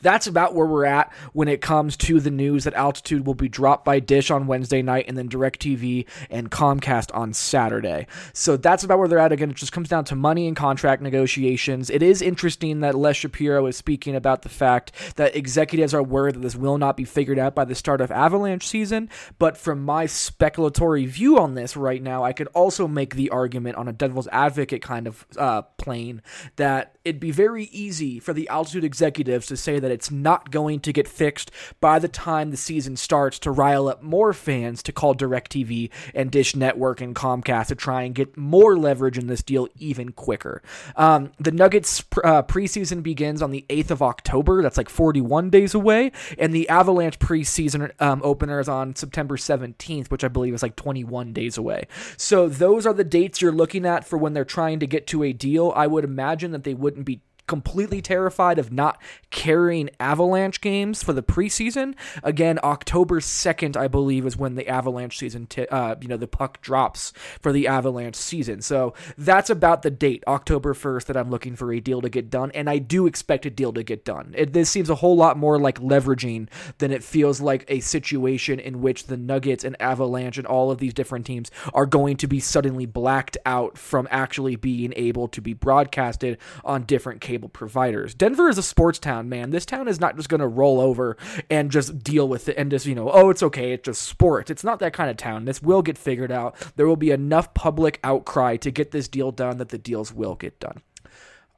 that's 0.02 0.28
about 0.28 0.54
where 0.54 0.66
we're 0.66 0.86
at 0.86 1.12
when 1.34 1.48
it 1.48 1.62
comes 1.62 1.98
to 1.98 2.20
the 2.20 2.32
news 2.32 2.64
that 2.64 2.74
Altitude 2.74 3.26
will 3.26 3.34
be 3.34 3.50
dropped 3.50 3.86
by 3.86 4.00
Dish 4.00 4.30
on 4.32 4.48
Wednesday 4.48 4.82
night 4.82 5.06
and 5.08 5.18
then 5.18 5.30
DirecTV 5.30 6.06
and 6.30 6.52
Comcast 6.52 7.16
on 7.16 7.34
Saturday. 7.34 8.08
So 8.34 8.58
that's 8.58 8.84
about 8.84 9.00
where 9.00 9.08
they're 9.08 9.20
at. 9.20 9.32
Again, 9.32 9.50
it 9.50 9.56
just 9.56 9.72
comes 9.72 9.90
down 9.90 10.06
to 10.06 10.16
money 10.16 10.48
and 10.48 10.56
contract 10.56 11.02
negotiations. 11.02 11.90
It 11.90 12.04
is 12.04 12.22
interesting 12.22 12.82
that 12.82 12.96
Les 12.96 13.16
Shapiro 13.16 13.66
is 13.66 13.78
speaking 13.78 14.16
about 14.16 14.42
the 14.42 14.50
fact 14.50 14.92
that 15.16 15.36
executives 15.36 15.94
are 15.94 16.04
worried 16.04 16.36
that 16.36 16.42
this 16.42 16.56
will 16.56 16.78
not 16.78 16.98
be 16.98 17.06
figured 17.06 17.40
out 17.40 17.56
by 17.56 17.66
the 17.66 17.76
start 17.76 18.02
of 18.02 18.12
Avalanche 18.12 18.68
season. 18.68 19.10
But 19.40 19.58
from 19.58 19.84
my 19.84 20.06
speculatory 20.06 21.08
view 21.08 21.40
on 21.40 21.56
this 21.56 21.76
right 21.76 22.02
now, 22.02 22.24
I 22.24 22.34
could 22.34 22.48
also 22.48 22.88
make 22.88 23.16
the 23.16 23.30
argument 23.30 23.78
on 23.78 23.88
a 23.88 23.94
devil's 23.94 24.28
advocate 24.28 24.82
kind 24.82 25.08
of 25.08 25.26
uh, 25.38 25.64
plane 25.78 26.22
that 26.56 26.98
it'd 27.04 27.20
be 27.20 27.32
very 27.32 27.66
easy 27.66 28.20
for 28.20 28.34
the 28.34 28.48
Altitude 28.50 28.84
executives 28.84 29.48
to 29.48 29.58
say 29.64 29.80
that 29.80 29.92
it's 29.92 30.12
not 30.12 30.52
going 30.52 30.80
to 30.82 30.94
get 30.94 31.08
fixed 31.08 31.52
by 31.80 32.00
the 32.00 32.08
time 32.08 32.52
the 32.52 32.58
season 32.58 32.96
starts 32.96 33.40
to 33.40 33.52
rile 33.52 33.88
up 33.88 34.04
more 34.04 34.34
fans 34.34 34.84
to 34.84 34.92
call 34.92 35.16
DirecTV 35.16 35.90
and 36.14 36.32
Dish 36.32 36.56
Network 36.56 37.02
and 37.02 37.16
Comcast 37.16 37.68
to 37.68 37.76
try 37.76 38.04
and 38.04 38.14
get 38.14 38.38
more 38.38 38.78
leverage 38.78 39.18
in 39.18 39.28
this 39.28 39.42
deal 39.42 39.68
even 39.78 40.12
quicker. 40.12 40.62
Um, 40.96 41.32
the 41.40 41.52
Nuggets 41.52 42.04
uh, 42.24 42.44
preseason 42.44 43.02
begins 43.02 43.42
on 43.42 43.52
the 43.52 43.66
8th 43.70 43.92
of 43.92 44.02
October. 44.02 44.62
That's 44.62 44.78
like 44.78 44.90
41 44.90 45.50
days 45.50 45.74
away. 45.74 46.12
And 46.38 46.54
the 46.54 46.68
Avalanche 46.70 47.20
preseason 47.20 47.92
um, 48.02 48.22
opener 48.24 48.60
is 48.60 48.70
on 48.70 48.96
September 48.96 49.38
17th, 49.38 50.12
which 50.12 50.24
I 50.24 50.28
believe 50.28 50.54
is 50.54 50.64
like 50.64 50.76
21 50.76 51.34
days 51.34 51.58
away. 51.58 51.88
So 52.18 52.50
those 52.50 52.86
are 52.86 52.94
the 52.94 53.04
dates 53.04 53.42
you're 53.42 53.52
looking 53.52 53.86
at 53.86 54.06
for 54.06 54.18
when 54.18 54.34
they're 54.34 54.46
trying 54.46 54.80
to 54.80 54.88
get 54.88 55.08
to 55.08 55.24
a 55.24 55.34
deal. 55.34 55.74
I 55.76 55.88
would 55.88 56.04
imagine 56.04 56.52
that 56.52 56.64
they 56.64 56.74
wouldn't 56.74 57.06
be 57.06 57.22
completely 57.48 58.02
terrified 58.02 58.58
of 58.58 58.72
not 58.72 59.02
carrying 59.30 59.90
Avalanche 60.00 60.62
games 60.62 61.04
for 61.04 61.14
the 61.14 61.24
preseason. 61.24 61.94
Again, 62.24 62.60
October 62.64 63.20
2nd, 63.20 63.76
I 63.76 63.88
believe, 63.88 64.26
is 64.26 64.38
when 64.38 64.56
the 64.56 64.68
Avalanche 64.68 65.18
season, 65.18 65.48
t- 65.48 65.68
uh, 65.68 65.96
you 66.00 66.08
know, 66.08 66.18
the 66.18 66.28
puck 66.28 66.62
drops 66.62 67.12
for 67.42 67.52
the 67.52 67.68
Avalanche 67.68 68.16
season. 68.16 68.62
So 68.62 68.94
that's 69.18 69.50
about 69.50 69.82
the 69.82 69.92
date, 69.92 70.24
October 70.28 70.74
1st, 70.74 71.06
that 71.06 71.18
I'm 71.18 71.30
looking 71.30 71.56
for 71.56 71.74
a 71.74 71.80
deal 71.80 72.02
to 72.02 72.10
get 72.10 72.30
done. 72.30 72.52
And 72.52 72.70
I 72.70 72.78
do 72.78 73.08
expect 73.08 73.46
a 73.46 73.50
deal 73.50 73.74
to 73.74 73.84
get 73.84 74.06
done. 74.06 74.34
It, 74.38 74.54
this 74.54 74.70
seems 74.70 74.90
a 74.90 74.96
whole 74.96 75.16
lot 75.16 75.38
more 75.38 75.60
like 75.60 75.80
leveraging 75.80 76.48
than 76.78 76.92
it 76.92 77.04
feels 77.04 77.42
like 77.42 77.66
a 77.68 77.82
situation 77.82 78.60
in 78.60 78.82
which 78.82 79.08
the 79.08 79.18
Nuggets 79.18 79.64
and 79.64 79.80
Avalanche 79.82 80.38
and 80.38 80.48
all 80.48 80.72
of 80.72 80.78
these 80.78 80.94
different 80.94 81.26
teams 81.26 81.52
are 81.74 81.86
going 81.86 82.16
to 82.18 82.28
be 82.28 82.40
suddenly 82.40 82.86
blacked 82.86 83.38
out 83.46 83.78
from 83.78 84.08
actually 84.12 84.56
being 84.56 84.94
able 84.96 85.28
to 85.28 85.42
be 85.42 85.54
broadcasted 85.54 86.38
on 86.64 86.84
different 86.84 87.20
cases 87.20 87.33
providers. 87.40 88.14
Denver 88.14 88.50
is 88.50 88.58
a 88.58 88.64
sports 88.64 89.00
town, 89.00 89.30
man. 89.30 89.50
This 89.50 89.66
town 89.66 89.88
is 89.88 90.00
not 90.00 90.16
just 90.16 90.30
going 90.30 90.42
to 90.42 90.48
roll 90.48 90.80
over 90.80 91.18
and 91.50 91.72
just 91.72 92.04
deal 92.04 92.28
with 92.28 92.50
it 92.50 92.58
and 92.58 92.72
just, 92.72 92.86
you 92.86 92.96
know, 92.96 93.10
oh, 93.12 93.30
it's 93.30 93.44
okay, 93.44 93.74
it's 93.74 93.86
just 93.86 94.02
sports. 94.02 94.50
It's 94.50 94.64
not 94.64 94.80
that 94.80 94.94
kind 94.94 95.10
of 95.10 95.18
town. 95.18 95.46
This 95.46 95.62
will 95.62 95.82
get 95.82 95.98
figured 95.98 96.32
out. 96.32 96.56
There 96.76 96.88
will 96.88 96.96
be 96.96 97.12
enough 97.12 97.54
public 97.54 98.00
outcry 98.04 98.58
to 98.58 98.72
get 98.72 98.92
this 98.92 99.08
deal 99.08 99.32
done 99.32 99.58
that 99.58 99.70
the 99.70 99.78
deals 99.78 100.14
will 100.14 100.36
get 100.36 100.60
done. 100.60 100.82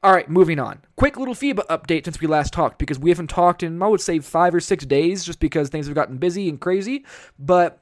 All 0.02 0.12
right, 0.12 0.28
moving 0.30 0.60
on. 0.60 0.80
Quick 0.96 1.16
little 1.16 1.34
FIBA 1.34 1.66
update 1.66 2.04
since 2.04 2.20
we 2.20 2.26
last 2.28 2.52
talked 2.52 2.78
because 2.78 2.98
we 2.98 3.10
haven't 3.10 3.28
talked 3.28 3.62
in, 3.62 3.82
I 3.82 3.88
would 3.88 4.00
say, 4.00 4.20
five 4.20 4.54
or 4.54 4.60
six 4.60 4.86
days 4.86 5.24
just 5.24 5.40
because 5.40 5.68
things 5.68 5.86
have 5.86 5.94
gotten 5.96 6.18
busy 6.18 6.48
and 6.48 6.60
crazy. 6.60 7.04
But 7.38 7.80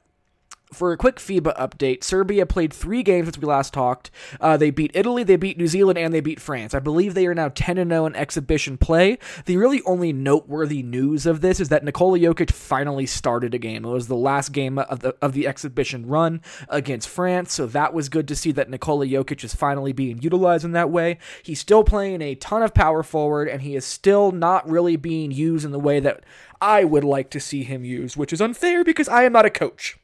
for 0.73 0.91
a 0.91 0.97
quick 0.97 1.17
FIBA 1.17 1.55
update, 1.57 2.03
Serbia 2.03 2.45
played 2.45 2.73
three 2.73 3.03
games 3.03 3.27
since 3.27 3.37
we 3.37 3.45
last 3.45 3.73
talked. 3.73 4.11
Uh, 4.41 4.57
they 4.57 4.71
beat 4.71 4.91
Italy, 4.93 5.23
they 5.23 5.35
beat 5.35 5.57
New 5.57 5.67
Zealand, 5.67 5.97
and 5.97 6.13
they 6.13 6.19
beat 6.19 6.39
France. 6.39 6.73
I 6.73 6.79
believe 6.79 7.13
they 7.13 7.27
are 7.27 7.35
now 7.35 7.49
10 7.49 7.75
0 7.75 8.05
in 8.05 8.15
exhibition 8.15 8.77
play. 8.77 9.17
The 9.45 9.57
really 9.57 9.81
only 9.83 10.11
noteworthy 10.11 10.83
news 10.83 11.25
of 11.25 11.41
this 11.41 11.59
is 11.59 11.69
that 11.69 11.83
Nikola 11.83 12.19
Jokic 12.19 12.51
finally 12.51 13.05
started 13.05 13.53
a 13.53 13.59
game. 13.59 13.85
It 13.85 13.89
was 13.89 14.07
the 14.07 14.15
last 14.15 14.51
game 14.51 14.77
of 14.77 14.99
the 14.99 15.15
of 15.21 15.33
the 15.33 15.47
exhibition 15.47 16.07
run 16.07 16.41
against 16.67 17.09
France, 17.09 17.53
so 17.53 17.65
that 17.67 17.93
was 17.93 18.09
good 18.09 18.27
to 18.27 18.35
see 18.35 18.51
that 18.53 18.69
Nikola 18.69 19.05
Jokic 19.05 19.43
is 19.43 19.55
finally 19.55 19.93
being 19.93 20.21
utilized 20.21 20.65
in 20.65 20.71
that 20.71 20.89
way. 20.89 21.17
He's 21.43 21.59
still 21.59 21.83
playing 21.83 22.21
a 22.21 22.35
ton 22.35 22.63
of 22.63 22.73
power 22.73 23.03
forward, 23.03 23.47
and 23.47 23.61
he 23.61 23.75
is 23.75 23.85
still 23.85 24.31
not 24.31 24.67
really 24.69 24.95
being 24.95 25.31
used 25.31 25.65
in 25.65 25.71
the 25.71 25.79
way 25.79 25.99
that 25.99 26.23
I 26.59 26.83
would 26.83 27.03
like 27.03 27.29
to 27.31 27.39
see 27.39 27.63
him 27.63 27.85
used, 27.85 28.17
which 28.17 28.33
is 28.33 28.41
unfair 28.41 28.83
because 28.83 29.07
I 29.07 29.23
am 29.23 29.33
not 29.33 29.45
a 29.45 29.49
coach. 29.49 29.97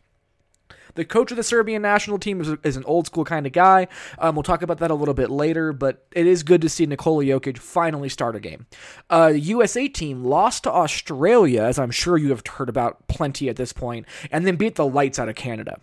The 0.95 1.05
coach 1.05 1.31
of 1.31 1.37
the 1.37 1.43
Serbian 1.43 1.81
national 1.81 2.19
team 2.19 2.41
is, 2.41 2.49
is 2.63 2.77
an 2.77 2.83
old 2.85 3.07
school 3.07 3.25
kind 3.25 3.45
of 3.45 3.53
guy. 3.53 3.87
Um, 4.19 4.35
we'll 4.35 4.43
talk 4.43 4.61
about 4.61 4.79
that 4.79 4.91
a 4.91 4.95
little 4.95 5.13
bit 5.13 5.29
later, 5.29 5.73
but 5.73 6.05
it 6.11 6.27
is 6.27 6.43
good 6.43 6.61
to 6.61 6.69
see 6.69 6.85
Nikola 6.85 7.23
Jokic 7.23 7.57
finally 7.57 8.09
start 8.09 8.35
a 8.35 8.39
game. 8.39 8.67
Uh, 9.09 9.31
the 9.31 9.39
USA 9.39 9.87
team 9.87 10.23
lost 10.23 10.63
to 10.63 10.71
Australia, 10.71 11.63
as 11.63 11.79
I'm 11.79 11.91
sure 11.91 12.17
you 12.17 12.29
have 12.29 12.45
heard 12.45 12.69
about 12.69 13.07
plenty 13.07 13.49
at 13.49 13.55
this 13.55 13.73
point, 13.73 14.05
and 14.31 14.45
then 14.45 14.55
beat 14.55 14.75
the 14.75 14.87
lights 14.87 15.19
out 15.19 15.29
of 15.29 15.35
Canada. 15.35 15.79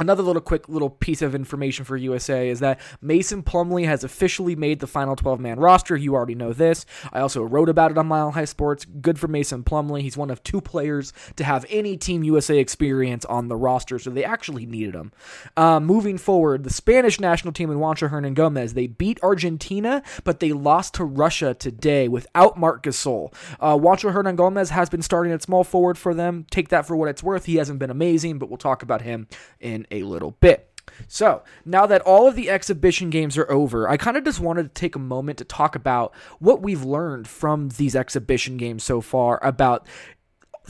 Another 0.00 0.22
little 0.22 0.40
quick 0.40 0.66
little 0.66 0.88
piece 0.88 1.20
of 1.20 1.34
information 1.34 1.84
for 1.84 1.94
USA 1.94 2.48
is 2.48 2.60
that 2.60 2.80
Mason 3.02 3.42
Plumlee 3.42 3.84
has 3.84 4.02
officially 4.02 4.56
made 4.56 4.80
the 4.80 4.86
final 4.86 5.14
12 5.14 5.38
man 5.38 5.60
roster. 5.60 5.94
You 5.94 6.14
already 6.14 6.34
know 6.34 6.54
this. 6.54 6.86
I 7.12 7.20
also 7.20 7.42
wrote 7.42 7.68
about 7.68 7.90
it 7.90 7.98
on 7.98 8.06
Mile 8.06 8.30
High 8.30 8.46
Sports. 8.46 8.86
Good 8.86 9.18
for 9.18 9.28
Mason 9.28 9.62
Plumlee. 9.62 10.00
He's 10.00 10.16
one 10.16 10.30
of 10.30 10.42
two 10.42 10.62
players 10.62 11.12
to 11.36 11.44
have 11.44 11.66
any 11.68 11.98
Team 11.98 12.24
USA 12.24 12.58
experience 12.58 13.26
on 13.26 13.48
the 13.48 13.56
roster, 13.56 13.98
so 13.98 14.08
they 14.08 14.24
actually 14.24 14.64
needed 14.64 14.94
him. 14.94 15.12
Uh, 15.54 15.80
moving 15.80 16.16
forward, 16.16 16.64
the 16.64 16.72
Spanish 16.72 17.20
national 17.20 17.52
team 17.52 17.70
in 17.70 17.76
Juancho 17.76 18.08
Hernangomez, 18.08 18.72
they 18.72 18.86
beat 18.86 19.22
Argentina, 19.22 20.02
but 20.24 20.40
they 20.40 20.54
lost 20.54 20.94
to 20.94 21.04
Russia 21.04 21.52
today 21.52 22.08
without 22.08 22.58
Marc 22.58 22.84
Gasol. 22.84 23.34
Uh, 23.60 23.76
Juancho 23.76 24.14
Hernangomez 24.14 24.70
has 24.70 24.88
been 24.88 25.02
starting 25.02 25.30
at 25.30 25.42
small 25.42 25.62
forward 25.62 25.98
for 25.98 26.14
them. 26.14 26.46
Take 26.50 26.70
that 26.70 26.86
for 26.86 26.96
what 26.96 27.10
it's 27.10 27.22
worth. 27.22 27.44
He 27.44 27.56
hasn't 27.56 27.78
been 27.78 27.90
amazing, 27.90 28.38
but 28.38 28.48
we'll 28.48 28.56
talk 28.56 28.82
about 28.82 29.02
him 29.02 29.28
in 29.60 29.86
a 29.90 30.02
little 30.02 30.32
bit. 30.40 30.66
So, 31.08 31.42
now 31.64 31.86
that 31.86 32.02
all 32.02 32.26
of 32.26 32.36
the 32.36 32.50
exhibition 32.50 33.10
games 33.10 33.38
are 33.38 33.50
over, 33.50 33.88
I 33.88 33.96
kind 33.96 34.16
of 34.16 34.24
just 34.24 34.40
wanted 34.40 34.62
to 34.64 34.80
take 34.80 34.96
a 34.96 35.00
moment 35.00 35.38
to 35.38 35.44
talk 35.44 35.74
about 35.74 36.14
what 36.38 36.62
we've 36.62 36.82
learned 36.82 37.28
from 37.28 37.70
these 37.70 37.96
exhibition 37.96 38.56
games 38.56 38.84
so 38.84 39.00
far 39.00 39.42
about 39.42 39.86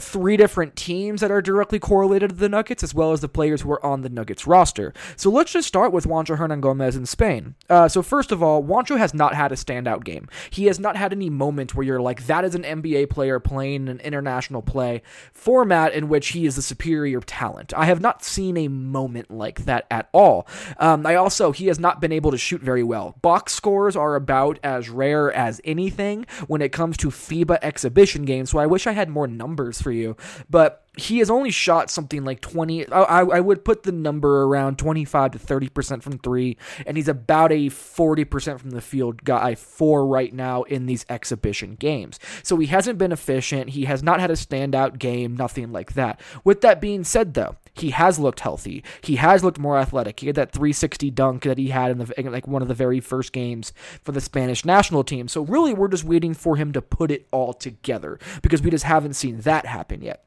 three 0.01 0.37
different 0.37 0.75
teams 0.75 1.21
that 1.21 1.31
are 1.31 1.41
directly 1.41 1.79
correlated 1.79 2.31
to 2.31 2.35
the 2.35 2.49
Nuggets, 2.49 2.83
as 2.83 2.93
well 2.93 3.11
as 3.11 3.21
the 3.21 3.29
players 3.29 3.61
who 3.61 3.71
are 3.71 3.85
on 3.85 4.01
the 4.01 4.09
Nuggets 4.09 4.47
roster. 4.47 4.93
So 5.15 5.29
let's 5.29 5.51
just 5.51 5.67
start 5.67 5.91
with 5.91 6.05
Juancho 6.05 6.37
Hernangomez 6.37 6.95
in 6.95 7.05
Spain. 7.05 7.55
Uh, 7.69 7.87
so 7.87 8.01
first 8.01 8.31
of 8.31 8.41
all, 8.41 8.63
Juancho 8.63 8.97
has 8.97 9.13
not 9.13 9.35
had 9.35 9.51
a 9.51 9.55
standout 9.55 10.03
game. 10.03 10.27
He 10.49 10.65
has 10.65 10.79
not 10.79 10.95
had 10.95 11.13
any 11.13 11.29
moment 11.29 11.75
where 11.75 11.85
you're 11.85 12.01
like, 12.01 12.25
that 12.27 12.43
is 12.43 12.55
an 12.55 12.63
NBA 12.63 13.09
player 13.09 13.39
playing 13.39 13.87
an 13.87 13.99
international 13.99 14.61
play 14.61 15.01
format 15.33 15.93
in 15.93 16.09
which 16.09 16.29
he 16.29 16.45
is 16.45 16.55
the 16.55 16.61
superior 16.61 17.19
talent. 17.21 17.73
I 17.75 17.85
have 17.85 18.01
not 18.01 18.23
seen 18.23 18.57
a 18.57 18.67
moment 18.67 19.31
like 19.31 19.65
that 19.65 19.85
at 19.91 20.09
all. 20.11 20.47
Um, 20.77 21.05
I 21.05 21.15
also, 21.15 21.51
he 21.51 21.67
has 21.67 21.79
not 21.79 22.01
been 22.01 22.11
able 22.11 22.31
to 22.31 22.37
shoot 22.37 22.61
very 22.61 22.83
well. 22.83 23.15
Box 23.21 23.53
scores 23.53 23.95
are 23.95 24.15
about 24.15 24.59
as 24.63 24.89
rare 24.89 25.31
as 25.31 25.61
anything 25.63 26.25
when 26.47 26.61
it 26.61 26.71
comes 26.71 26.97
to 26.97 27.09
FIBA 27.09 27.59
exhibition 27.61 28.25
games, 28.25 28.49
so 28.49 28.59
I 28.59 28.65
wish 28.65 28.87
I 28.87 28.91
had 28.91 29.09
more 29.09 29.27
numbers 29.27 29.81
for 29.81 29.90
for 29.91 29.95
you. 29.95 30.15
But 30.49 30.85
he 30.97 31.19
has 31.19 31.29
only 31.29 31.51
shot 31.51 31.89
something 31.89 32.25
like 32.25 32.41
20 32.41 32.91
I, 32.91 33.21
I 33.21 33.39
would 33.39 33.63
put 33.63 33.83
the 33.83 33.93
number 33.93 34.43
around 34.43 34.77
25 34.77 35.31
to 35.31 35.39
30% 35.39 36.03
from 36.03 36.17
three 36.17 36.57
and 36.85 36.97
he's 36.97 37.07
about 37.07 37.53
a 37.53 37.69
40% 37.69 38.59
from 38.59 38.71
the 38.71 38.81
field 38.81 39.23
guy 39.23 39.55
for 39.55 40.05
right 40.05 40.33
now 40.33 40.63
in 40.63 40.87
these 40.87 41.05
exhibition 41.09 41.75
games. 41.75 42.19
So 42.43 42.57
he 42.57 42.67
hasn't 42.67 42.97
been 42.97 43.13
efficient. 43.13 43.69
He 43.69 43.85
has 43.85 44.03
not 44.03 44.19
had 44.19 44.31
a 44.31 44.35
standout 44.35 44.99
game 44.99 45.37
nothing 45.37 45.71
like 45.71 45.93
that. 45.93 46.19
With 46.43 46.59
that 46.61 46.81
being 46.81 47.05
said 47.05 47.35
though 47.35 47.55
he 47.73 47.91
has 47.91 48.19
looked 48.19 48.41
healthy. 48.41 48.83
He 49.01 49.15
has 49.15 49.45
looked 49.45 49.59
more 49.59 49.77
athletic. 49.77 50.19
He 50.19 50.27
had 50.27 50.35
that 50.35 50.51
360 50.51 51.09
dunk 51.11 51.43
that 51.43 51.57
he 51.57 51.69
had 51.69 51.91
in 51.91 51.99
the 51.99 52.19
in 52.19 52.29
like 52.29 52.47
one 52.47 52.61
of 52.61 52.67
the 52.67 52.73
very 52.73 52.99
first 52.99 53.31
games 53.31 53.71
for 54.03 54.11
the 54.11 54.19
spanish 54.19 54.65
national 54.65 55.05
team. 55.05 55.29
So 55.29 55.43
really 55.43 55.73
we're 55.73 55.87
just 55.87 56.03
waiting 56.03 56.33
for 56.33 56.57
him 56.57 56.73
to 56.73 56.81
put 56.81 57.11
it 57.11 57.27
all 57.31 57.53
together 57.53 58.19
because 58.41 58.61
we 58.61 58.71
just 58.71 58.83
haven't 58.83 59.13
seen 59.13 59.39
that 59.41 59.65
happen 59.65 60.01
yet 60.01 60.25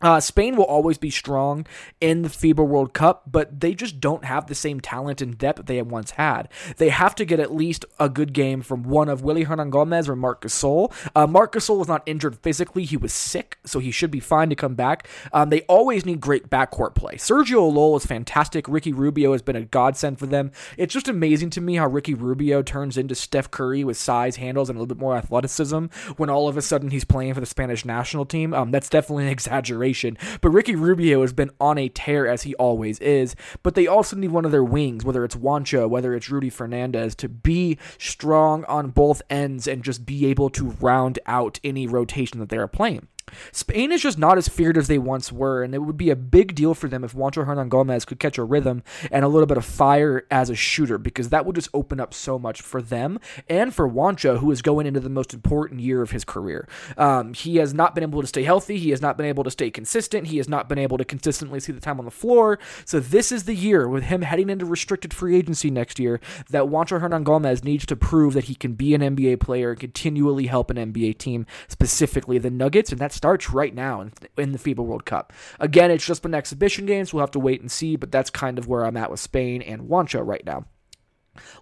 uh, 0.00 0.20
Spain 0.20 0.56
will 0.56 0.64
always 0.64 0.96
be 0.96 1.10
strong 1.10 1.66
in 2.00 2.22
the 2.22 2.28
FIBA 2.28 2.66
World 2.66 2.94
Cup, 2.94 3.24
but 3.26 3.60
they 3.60 3.74
just 3.74 4.00
don't 4.00 4.24
have 4.24 4.46
the 4.46 4.54
same 4.54 4.80
talent 4.80 5.20
and 5.20 5.36
depth 5.36 5.66
they 5.66 5.82
once 5.82 6.12
had. 6.12 6.48
They 6.76 6.90
have 6.90 7.14
to 7.16 7.24
get 7.24 7.40
at 7.40 7.54
least 7.54 7.84
a 7.98 8.08
good 8.08 8.32
game 8.32 8.62
from 8.62 8.84
one 8.84 9.08
of 9.08 9.22
Willy 9.22 9.46
Hernangomez 9.46 10.08
or 10.08 10.14
Marc 10.14 10.42
Gasol. 10.42 10.92
Uh, 11.16 11.26
Marc 11.26 11.54
Gasol 11.54 11.78
was 11.78 11.88
not 11.88 12.02
injured 12.06 12.36
physically; 12.36 12.84
he 12.84 12.96
was 12.96 13.12
sick, 13.12 13.58
so 13.64 13.80
he 13.80 13.90
should 13.90 14.10
be 14.10 14.20
fine 14.20 14.48
to 14.50 14.54
come 14.54 14.74
back. 14.76 15.08
Um, 15.32 15.50
they 15.50 15.62
always 15.62 16.06
need 16.06 16.20
great 16.20 16.48
backcourt 16.48 16.94
play. 16.94 17.16
Sergio 17.16 17.72
Llull 17.72 17.96
is 17.96 18.06
fantastic. 18.06 18.68
Ricky 18.68 18.92
Rubio 18.92 19.32
has 19.32 19.42
been 19.42 19.56
a 19.56 19.64
godsend 19.64 20.18
for 20.18 20.26
them. 20.26 20.52
It's 20.76 20.94
just 20.94 21.08
amazing 21.08 21.50
to 21.50 21.60
me 21.60 21.74
how 21.74 21.88
Ricky 21.88 22.14
Rubio 22.14 22.62
turns 22.62 22.96
into 22.96 23.16
Steph 23.16 23.50
Curry 23.50 23.82
with 23.82 23.96
size, 23.96 24.36
handles, 24.36 24.68
and 24.68 24.76
a 24.76 24.80
little 24.80 24.94
bit 24.94 25.00
more 25.00 25.16
athleticism 25.16 25.86
when 26.16 26.30
all 26.30 26.48
of 26.48 26.56
a 26.56 26.62
sudden 26.62 26.90
he's 26.90 27.04
playing 27.04 27.34
for 27.34 27.40
the 27.40 27.46
Spanish 27.46 27.84
national 27.84 28.26
team. 28.26 28.54
Um, 28.54 28.70
that's 28.70 28.88
definitely 28.88 29.24
an 29.24 29.30
exaggeration 29.38 29.87
situation. 29.88 30.18
But 30.40 30.50
Ricky 30.50 30.74
Rubio 30.74 31.22
has 31.22 31.32
been 31.32 31.50
on 31.60 31.78
a 31.78 31.88
tear 31.88 32.26
as 32.26 32.42
he 32.42 32.54
always 32.56 32.98
is. 33.00 33.34
But 33.62 33.74
they 33.74 33.86
also 33.86 34.16
need 34.16 34.30
one 34.30 34.44
of 34.44 34.52
their 34.52 34.64
wings, 34.64 35.04
whether 35.04 35.24
it's 35.24 35.36
Juancho, 35.36 35.88
whether 35.88 36.14
it's 36.14 36.30
Rudy 36.30 36.50
Fernandez, 36.50 37.14
to 37.16 37.28
be 37.28 37.78
strong 37.98 38.64
on 38.64 38.90
both 38.90 39.22
ends 39.30 39.66
and 39.66 39.82
just 39.82 40.04
be 40.04 40.26
able 40.26 40.50
to 40.50 40.70
round 40.80 41.18
out 41.26 41.60
any 41.64 41.86
rotation 41.86 42.40
that 42.40 42.48
they 42.48 42.58
are 42.58 42.68
playing. 42.68 43.08
Spain 43.52 43.92
is 43.92 44.02
just 44.02 44.18
not 44.18 44.38
as 44.38 44.48
feared 44.48 44.76
as 44.76 44.88
they 44.88 44.98
once 44.98 45.32
were, 45.32 45.62
and 45.62 45.74
it 45.74 45.78
would 45.78 45.96
be 45.96 46.10
a 46.10 46.16
big 46.16 46.54
deal 46.54 46.74
for 46.74 46.88
them 46.88 47.04
if 47.04 47.12
Juancho 47.12 47.46
Hernangomez 47.46 48.06
could 48.06 48.18
catch 48.18 48.38
a 48.38 48.44
rhythm 48.44 48.82
and 49.10 49.24
a 49.24 49.28
little 49.28 49.46
bit 49.46 49.56
of 49.56 49.64
fire 49.64 50.26
as 50.30 50.50
a 50.50 50.54
shooter, 50.54 50.98
because 50.98 51.28
that 51.30 51.46
would 51.46 51.56
just 51.56 51.70
open 51.74 52.00
up 52.00 52.14
so 52.14 52.38
much 52.38 52.60
for 52.60 52.82
them 52.82 53.18
and 53.48 53.74
for 53.74 53.88
Juancho, 53.88 54.38
who 54.38 54.50
is 54.50 54.62
going 54.62 54.86
into 54.86 55.00
the 55.00 55.08
most 55.08 55.34
important 55.34 55.80
year 55.80 56.02
of 56.02 56.10
his 56.10 56.24
career. 56.24 56.68
Um, 56.96 57.34
he 57.34 57.56
has 57.56 57.74
not 57.74 57.94
been 57.94 58.04
able 58.04 58.20
to 58.20 58.26
stay 58.26 58.42
healthy. 58.42 58.78
He 58.78 58.90
has 58.90 59.02
not 59.02 59.16
been 59.16 59.26
able 59.26 59.44
to 59.44 59.50
stay 59.50 59.70
consistent. 59.70 60.28
He 60.28 60.38
has 60.38 60.48
not 60.48 60.68
been 60.68 60.78
able 60.78 60.98
to 60.98 61.04
consistently 61.04 61.60
see 61.60 61.72
the 61.72 61.80
time 61.80 61.98
on 61.98 62.04
the 62.04 62.10
floor. 62.10 62.58
So 62.84 63.00
this 63.00 63.32
is 63.32 63.44
the 63.44 63.54
year 63.54 63.88
with 63.88 64.04
him 64.04 64.22
heading 64.22 64.50
into 64.50 64.66
restricted 64.66 65.14
free 65.14 65.36
agency 65.36 65.70
next 65.70 65.98
year 65.98 66.20
that 66.50 66.64
Juancho 66.64 67.00
Hernangomez 67.00 67.64
needs 67.64 67.86
to 67.86 67.96
prove 67.96 68.34
that 68.34 68.44
he 68.44 68.54
can 68.54 68.74
be 68.74 68.94
an 68.94 69.00
NBA 69.00 69.40
player 69.40 69.70
and 69.70 69.80
continually 69.80 70.46
help 70.46 70.70
an 70.70 70.76
NBA 70.76 71.18
team, 71.18 71.46
specifically 71.68 72.38
the 72.38 72.50
Nuggets, 72.50 72.92
and 72.92 73.00
that's 73.00 73.14
starts 73.18 73.50
right 73.50 73.74
now 73.74 74.00
in, 74.00 74.12
in 74.38 74.52
the 74.52 74.58
FIBA 74.58 74.78
World 74.78 75.04
Cup. 75.04 75.32
Again, 75.58 75.90
it's 75.90 76.06
just 76.06 76.22
been 76.22 76.34
exhibition 76.34 76.86
games. 76.86 77.12
We'll 77.12 77.20
have 77.22 77.32
to 77.32 77.40
wait 77.40 77.60
and 77.60 77.70
see, 77.70 77.96
but 77.96 78.12
that's 78.12 78.30
kind 78.30 78.58
of 78.58 78.68
where 78.68 78.86
I'm 78.86 78.96
at 78.96 79.10
with 79.10 79.18
Spain 79.20 79.60
and 79.60 79.82
Juancho 79.82 80.24
right 80.24 80.46
now. 80.46 80.64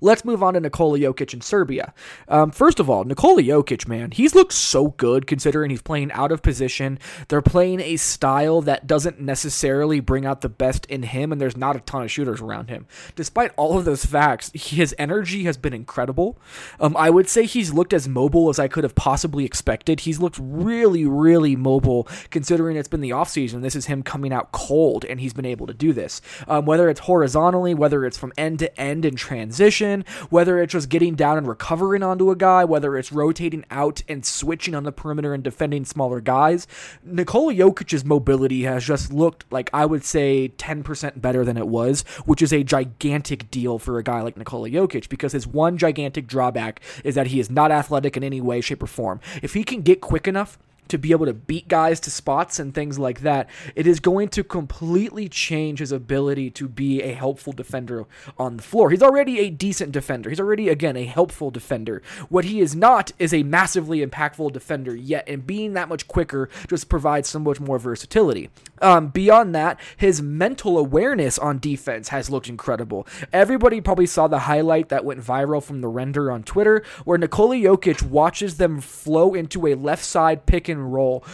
Let's 0.01 0.25
move 0.25 0.43
on 0.43 0.55
to 0.55 0.61
Nikola 0.61 0.99
Jokic 0.99 1.35
in 1.35 1.41
Serbia. 1.41 1.95
Um, 2.29 2.51
first 2.51 2.81
of 2.81 2.89
all, 2.89 3.05
Nikola 3.05 3.43
Jokic, 3.43 3.89
man, 3.89 4.11
he's 4.11 4.35
looked 4.35 4.53
so 4.53 4.89
good 4.89 5.27
considering 5.27 5.71
he's 5.71 5.83
playing 5.83 6.13
out 6.13 6.33
of 6.33 6.43
position. 6.43 6.99
They're 7.29 7.43
playing 7.43 7.81
a 7.81 7.97
style 7.97 8.61
that 8.63 8.87
doesn't 8.87 9.21
necessarily 9.21 10.01
bring 10.01 10.27
out 10.27 10.41
the 10.41 10.49
best 10.49 10.87
in 10.87 11.05
him, 11.05 11.33
and 11.33 11.41
there's 11.41 11.57
not 11.57 11.77
a 11.77 11.81
ton 11.81 12.03
of 12.03 12.11
shooters 12.11 12.41
around 12.41 12.69
him. 12.69 12.87
Despite 13.15 13.53
all 13.57 13.79
of 13.79 13.85
those 13.85 14.05
facts, 14.05 14.51
his 14.55 14.95
energy 14.99 15.45
has 15.45 15.57
been 15.57 15.73
incredible. 15.73 16.39
Um, 16.81 16.97
I 16.97 17.11
would 17.11 17.29
say 17.29 17.45
he's 17.45 17.73
looked 17.73 17.93
as 17.93 18.09
mobile 18.09 18.49
as 18.49 18.59
I 18.59 18.69
could 18.69 18.85
have 18.85 18.95
possibly 18.95 19.45
expected. 19.45 20.01
He's 20.01 20.21
looked 20.21 20.39
really, 20.41 21.05
really 21.05 21.57
mobile 21.57 22.09
considering 22.31 22.77
it's 22.77 22.89
been 22.89 23.01
the 23.01 23.11
offseason. 23.11 23.63
This 23.63 23.77
is 23.77 23.87
him 23.87 24.03
coming 24.03 24.33
out 24.33 24.53
cold, 24.53 25.05
and 25.05 25.21
he's 25.21 25.35
been 25.35 25.45
able 25.45 25.67
to 25.67 25.75
do 25.75 25.93
this. 25.93 26.21
Um, 26.49 26.67
whether 26.67 26.89
it's 26.89 27.01
horizontally, 27.01 27.75
whether 27.75 28.05
it's 28.05 28.19
from 28.19 28.33
end 28.37 28.59
to 28.61 28.81
end 28.81 29.05
in 29.05 29.17
transition 29.17 29.66
position, 29.67 30.05
whether 30.31 30.63
it's 30.63 30.73
just 30.73 30.89
getting 30.89 31.17
down 31.17 31.37
and 31.37 31.49
recovering 31.49 32.01
onto 32.01 32.31
a 32.31 32.37
guy, 32.37 32.65
whether 32.65 32.97
it's 32.97 33.11
rotating 33.11 33.65
out 33.69 34.01
and 34.09 34.25
switching 34.25 34.77
on 34.77 34.85
the 34.85 34.93
perimeter 34.93 35.35
and 35.35 35.43
defending 35.43 35.85
smaller 35.85 36.21
guys. 36.21 36.69
Nikola 37.03 37.53
Jokic's 37.53 38.05
mobility 38.05 38.63
has 38.63 38.85
just 38.85 39.13
looked 39.13 39.45
like 39.51 39.69
I 39.73 39.85
would 39.85 40.05
say 40.05 40.51
10% 40.57 41.21
better 41.21 41.45
than 41.45 41.57
it 41.57 41.67
was, 41.67 42.03
which 42.27 42.43
is 42.43 42.53
a 42.53 42.63
gigantic 42.63 43.51
deal 43.51 43.81
for 43.81 43.99
a 43.99 44.05
guy 44.05 44.21
like 44.21 44.37
Nikola 44.37 44.71
Jokic 44.71 45.09
because 45.09 45.33
his 45.33 45.49
one 45.49 45.79
gigantic 45.79 46.29
drawback 46.29 46.81
is 47.03 47.17
that 47.17 47.27
he 47.27 47.41
is 47.41 47.51
not 47.51 47.73
athletic 47.73 48.17
in 48.17 48.23
any 48.23 48.41
way, 48.41 48.61
shape, 48.61 48.85
or 48.85 48.87
form. 48.87 49.21
If 49.43 49.55
he 49.55 49.65
can 49.65 49.83
get 49.83 50.01
quick 50.01 50.29
enough 50.29 50.59
to 50.89 50.99
be 50.99 51.13
able 51.13 51.27
to 51.27 51.35
beat 51.35 51.69
guys 51.69 52.01
to 52.01 52.11
spots 52.11 52.59
and 52.59 52.75
things 52.75 52.99
like 52.99 53.21
that, 53.21 53.49
it 53.75 53.87
is 53.87 54.01
going 54.01 54.29
to 54.31 54.45
completely 54.45 55.29
change 55.29 55.79
his 55.79 55.93
ability 55.93 56.51
to 56.51 56.69
be 56.69 57.03
a 57.03 57.13
helpful 57.13 57.53
defender 57.53 58.07
on 58.39 58.57
the 58.57 58.63
floor. 58.63 58.91
He's 58.91 59.03
already 59.03 59.39
a 59.41 59.51
decent 59.51 59.93
defender. 59.93 60.31
He's 60.31 60.41
already, 60.41 60.69
again, 60.69 60.97
a 60.97 61.05
helpful 61.05 61.51
defender. 61.51 62.03
What 62.29 62.45
he 62.45 62.61
is 62.61 62.75
not 62.75 63.13
is 63.19 63.33
a 63.33 63.43
massively 63.43 64.05
impactful 64.05 64.53
defender 64.53 64.95
yet, 64.95 65.29
and 65.29 65.47
being 65.47 65.73
that 65.75 65.89
much 65.89 66.09
quicker 66.09 66.49
just 66.69 66.89
provides 66.89 67.29
so 67.29 67.39
much 67.39 67.61
more 67.61 67.79
versatility. 67.79 68.51
Um, 68.83 69.09
beyond 69.09 69.55
that, 69.55 69.81
his 69.97 70.21
mental 70.21 70.79
awareness 70.79 71.39
on 71.39 71.59
defense 71.59 72.09
has 72.09 72.31
looked 72.31 72.49
incredible. 72.49 73.07
Everybody 73.33 73.81
probably 73.81 74.07
saw 74.07 74.29
the 74.29 74.41
highlight 74.41 74.89
that 74.91 75.05
went 75.05 75.21
viral 75.21 75.63
from 75.63 75.81
the 75.81 75.89
render 75.89 76.31
on 76.31 76.43
Twitter, 76.43 76.83
where 77.05 77.19
Nikola 77.19 77.57
Jokic 77.57 78.03
watches 78.03 78.59
them 78.59 78.81
flow 78.81 79.35
into 79.35 79.67
a 79.67 79.75
left 79.75 80.05
side 80.05 80.47
pick 80.47 80.69
and 80.69 80.76
roll 80.83 81.25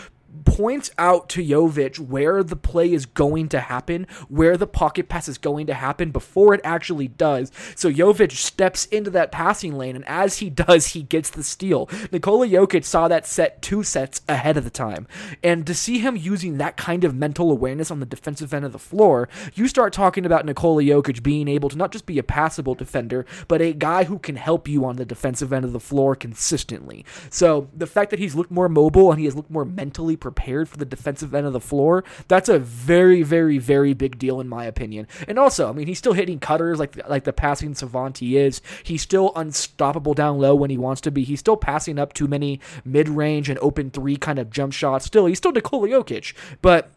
points 0.45 0.91
out 0.99 1.29
to 1.31 1.43
Jovic 1.43 1.99
where 1.99 2.43
the 2.43 2.57
play 2.57 2.93
is 2.93 3.07
going 3.07 3.49
to 3.51 3.61
happen, 3.61 4.07
where 4.29 4.57
the 4.57 4.67
pocket 4.67 5.09
pass 5.09 5.29
is 5.29 5.39
going 5.39 5.67
to 5.67 5.75
happen 5.75 6.11
before 6.11 6.55
it 6.55 6.61
actually 6.65 7.09
does. 7.09 7.51
So 7.75 7.91
Jovic 7.91 8.33
steps 8.33 8.87
into 8.87 9.11
that 9.11 9.33
passing 9.33 9.77
lane, 9.77 9.97
and 9.97 10.07
as 10.07 10.39
he 10.39 10.51
does, 10.51 10.89
he 10.89 11.03
gets 11.03 11.31
the 11.31 11.43
steal. 11.43 11.89
Nikola 12.11 12.47
Jokic 12.47 12.85
saw 12.85 13.09
that 13.09 13.27
set 13.27 13.63
two 13.63 13.83
sets 13.83 14.21
ahead 14.29 14.57
of 14.57 14.65
the 14.65 14.71
time. 14.71 15.07
And 15.43 15.67
to 15.67 15.75
see 15.75 15.99
him 15.99 16.17
using 16.17 16.59
that 16.59 16.77
kind 16.77 17.05
of 17.05 17.15
mental 17.15 17.51
awareness 17.51 17.91
on 17.91 18.01
the 18.01 18.07
defensive 18.07 18.55
end 18.55 18.65
of 18.65 18.73
the 18.73 18.79
floor, 18.79 19.29
you 19.55 19.69
start 19.69 19.93
talking 19.93 20.27
about 20.27 20.47
Nikola 20.47 20.83
Jokic 20.83 21.23
being 21.23 21.49
able 21.49 21.69
to 21.69 21.77
not 21.77 21.93
just 21.93 22.07
be 22.07 22.19
a 22.19 22.23
passable 22.23 22.75
defender, 22.75 23.27
but 23.49 23.61
a 23.61 23.73
guy 23.73 24.05
who 24.05 24.19
can 24.19 24.37
help 24.37 24.69
you 24.69 24.85
on 24.85 24.97
the 24.97 25.05
defensive 25.05 25.53
end 25.53 25.65
of 25.65 25.73
the 25.73 25.81
floor 25.81 26.15
consistently. 26.15 27.05
So 27.31 27.69
the 27.77 27.87
fact 27.87 28.11
that 28.11 28.19
he's 28.19 28.35
looked 28.35 28.51
more 28.51 28.69
mobile 28.69 29.11
and 29.11 29.19
he 29.19 29.27
has 29.27 29.37
looked 29.37 29.51
more 29.51 29.65
mentally 29.65 30.17
prepared 30.23 30.69
for 30.69 30.79
the 30.79 30.87
defensive 30.87 31.35
end 31.35 31.47
of 31.47 31.53
the 31.53 31.61
floor, 31.61 32.05
that's 32.29 32.49
a 32.49 32.59
very, 32.59 33.23
very, 33.23 33.59
very 33.59 33.93
big 33.93 34.19
deal 34.19 34.41
in 34.41 34.49
my 34.49 34.65
opinion. 34.65 35.07
And 35.29 35.39
also, 35.39 35.69
I 35.69 35.73
mean, 35.73 35.89
he's 35.89 35.99
still 35.99 36.15
hitting 36.15 36.39
cutters 36.39 36.79
like 36.79 36.97
like 37.09 37.25
the 37.25 37.33
passing 37.33 37.75
savant 37.75 38.19
he 38.19 38.39
is. 38.39 38.63
He's 38.85 39.03
still 39.03 39.33
unstoppable 39.37 40.15
down 40.15 40.39
low 40.39 40.55
when 40.55 40.71
he 40.71 40.79
wants 40.79 41.01
to 41.03 41.11
be. 41.11 41.25
He's 41.25 41.41
still 41.41 41.57
passing 41.57 41.99
up 41.99 42.13
too 42.13 42.29
many 42.29 42.61
mid 42.85 43.09
range 43.09 43.51
and 43.51 43.59
open 43.59 43.91
three 43.91 44.17
kind 44.17 44.39
of 44.39 44.49
jump 44.49 44.73
shots. 44.73 45.05
Still, 45.05 45.27
he's 45.27 45.39
still 45.39 45.53
Nikola 45.53 45.89
Jokic, 45.89 46.35
but 46.63 46.91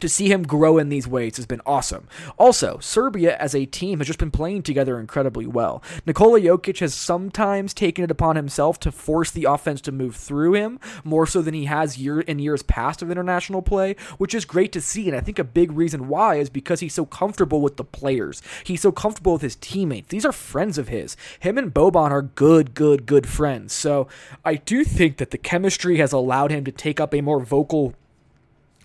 to 0.00 0.08
see 0.08 0.30
him 0.30 0.42
grow 0.42 0.78
in 0.78 0.88
these 0.88 1.08
ways 1.08 1.36
has 1.36 1.46
been 1.46 1.60
awesome. 1.66 2.08
Also, 2.38 2.78
Serbia 2.80 3.36
as 3.36 3.54
a 3.54 3.66
team 3.66 3.98
has 3.98 4.06
just 4.06 4.18
been 4.18 4.30
playing 4.30 4.62
together 4.62 4.98
incredibly 4.98 5.46
well. 5.46 5.82
Nikola 6.06 6.40
Jokic 6.40 6.80
has 6.80 6.94
sometimes 6.94 7.74
taken 7.74 8.04
it 8.04 8.10
upon 8.10 8.36
himself 8.36 8.78
to 8.80 8.92
force 8.92 9.30
the 9.30 9.44
offense 9.44 9.80
to 9.82 9.92
move 9.92 10.16
through 10.16 10.54
him 10.54 10.80
more 11.04 11.26
so 11.26 11.42
than 11.42 11.54
he 11.54 11.66
has 11.66 11.98
year 11.98 12.20
in 12.20 12.38
years 12.38 12.62
past 12.62 13.02
of 13.02 13.10
international 13.10 13.62
play, 13.62 13.96
which 14.18 14.34
is 14.34 14.44
great 14.44 14.72
to 14.72 14.80
see. 14.80 15.08
And 15.08 15.16
I 15.16 15.20
think 15.20 15.38
a 15.38 15.44
big 15.44 15.72
reason 15.72 16.08
why 16.08 16.36
is 16.36 16.50
because 16.50 16.80
he's 16.80 16.94
so 16.94 17.06
comfortable 17.06 17.60
with 17.60 17.76
the 17.76 17.84
players. 17.84 18.42
He's 18.64 18.82
so 18.82 18.92
comfortable 18.92 19.34
with 19.34 19.42
his 19.42 19.56
teammates. 19.56 20.08
These 20.08 20.24
are 20.24 20.32
friends 20.32 20.78
of 20.78 20.88
his. 20.88 21.16
Him 21.40 21.58
and 21.58 21.72
Boban 21.72 22.10
are 22.10 22.22
good, 22.22 22.74
good, 22.74 23.06
good 23.06 23.28
friends. 23.28 23.72
So 23.72 24.08
I 24.44 24.56
do 24.56 24.84
think 24.84 25.18
that 25.18 25.30
the 25.30 25.38
chemistry 25.38 25.98
has 25.98 26.12
allowed 26.12 26.50
him 26.50 26.64
to 26.64 26.72
take 26.72 27.00
up 27.00 27.14
a 27.14 27.20
more 27.20 27.40
vocal 27.40 27.94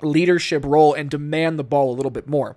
leadership 0.02 0.64
role 0.66 0.94
and 0.94 1.10
demand 1.10 1.58
the 1.60 1.64
ball 1.64 1.92
a 1.92 1.96
little 1.96 2.12
bit 2.12 2.28
more. 2.28 2.56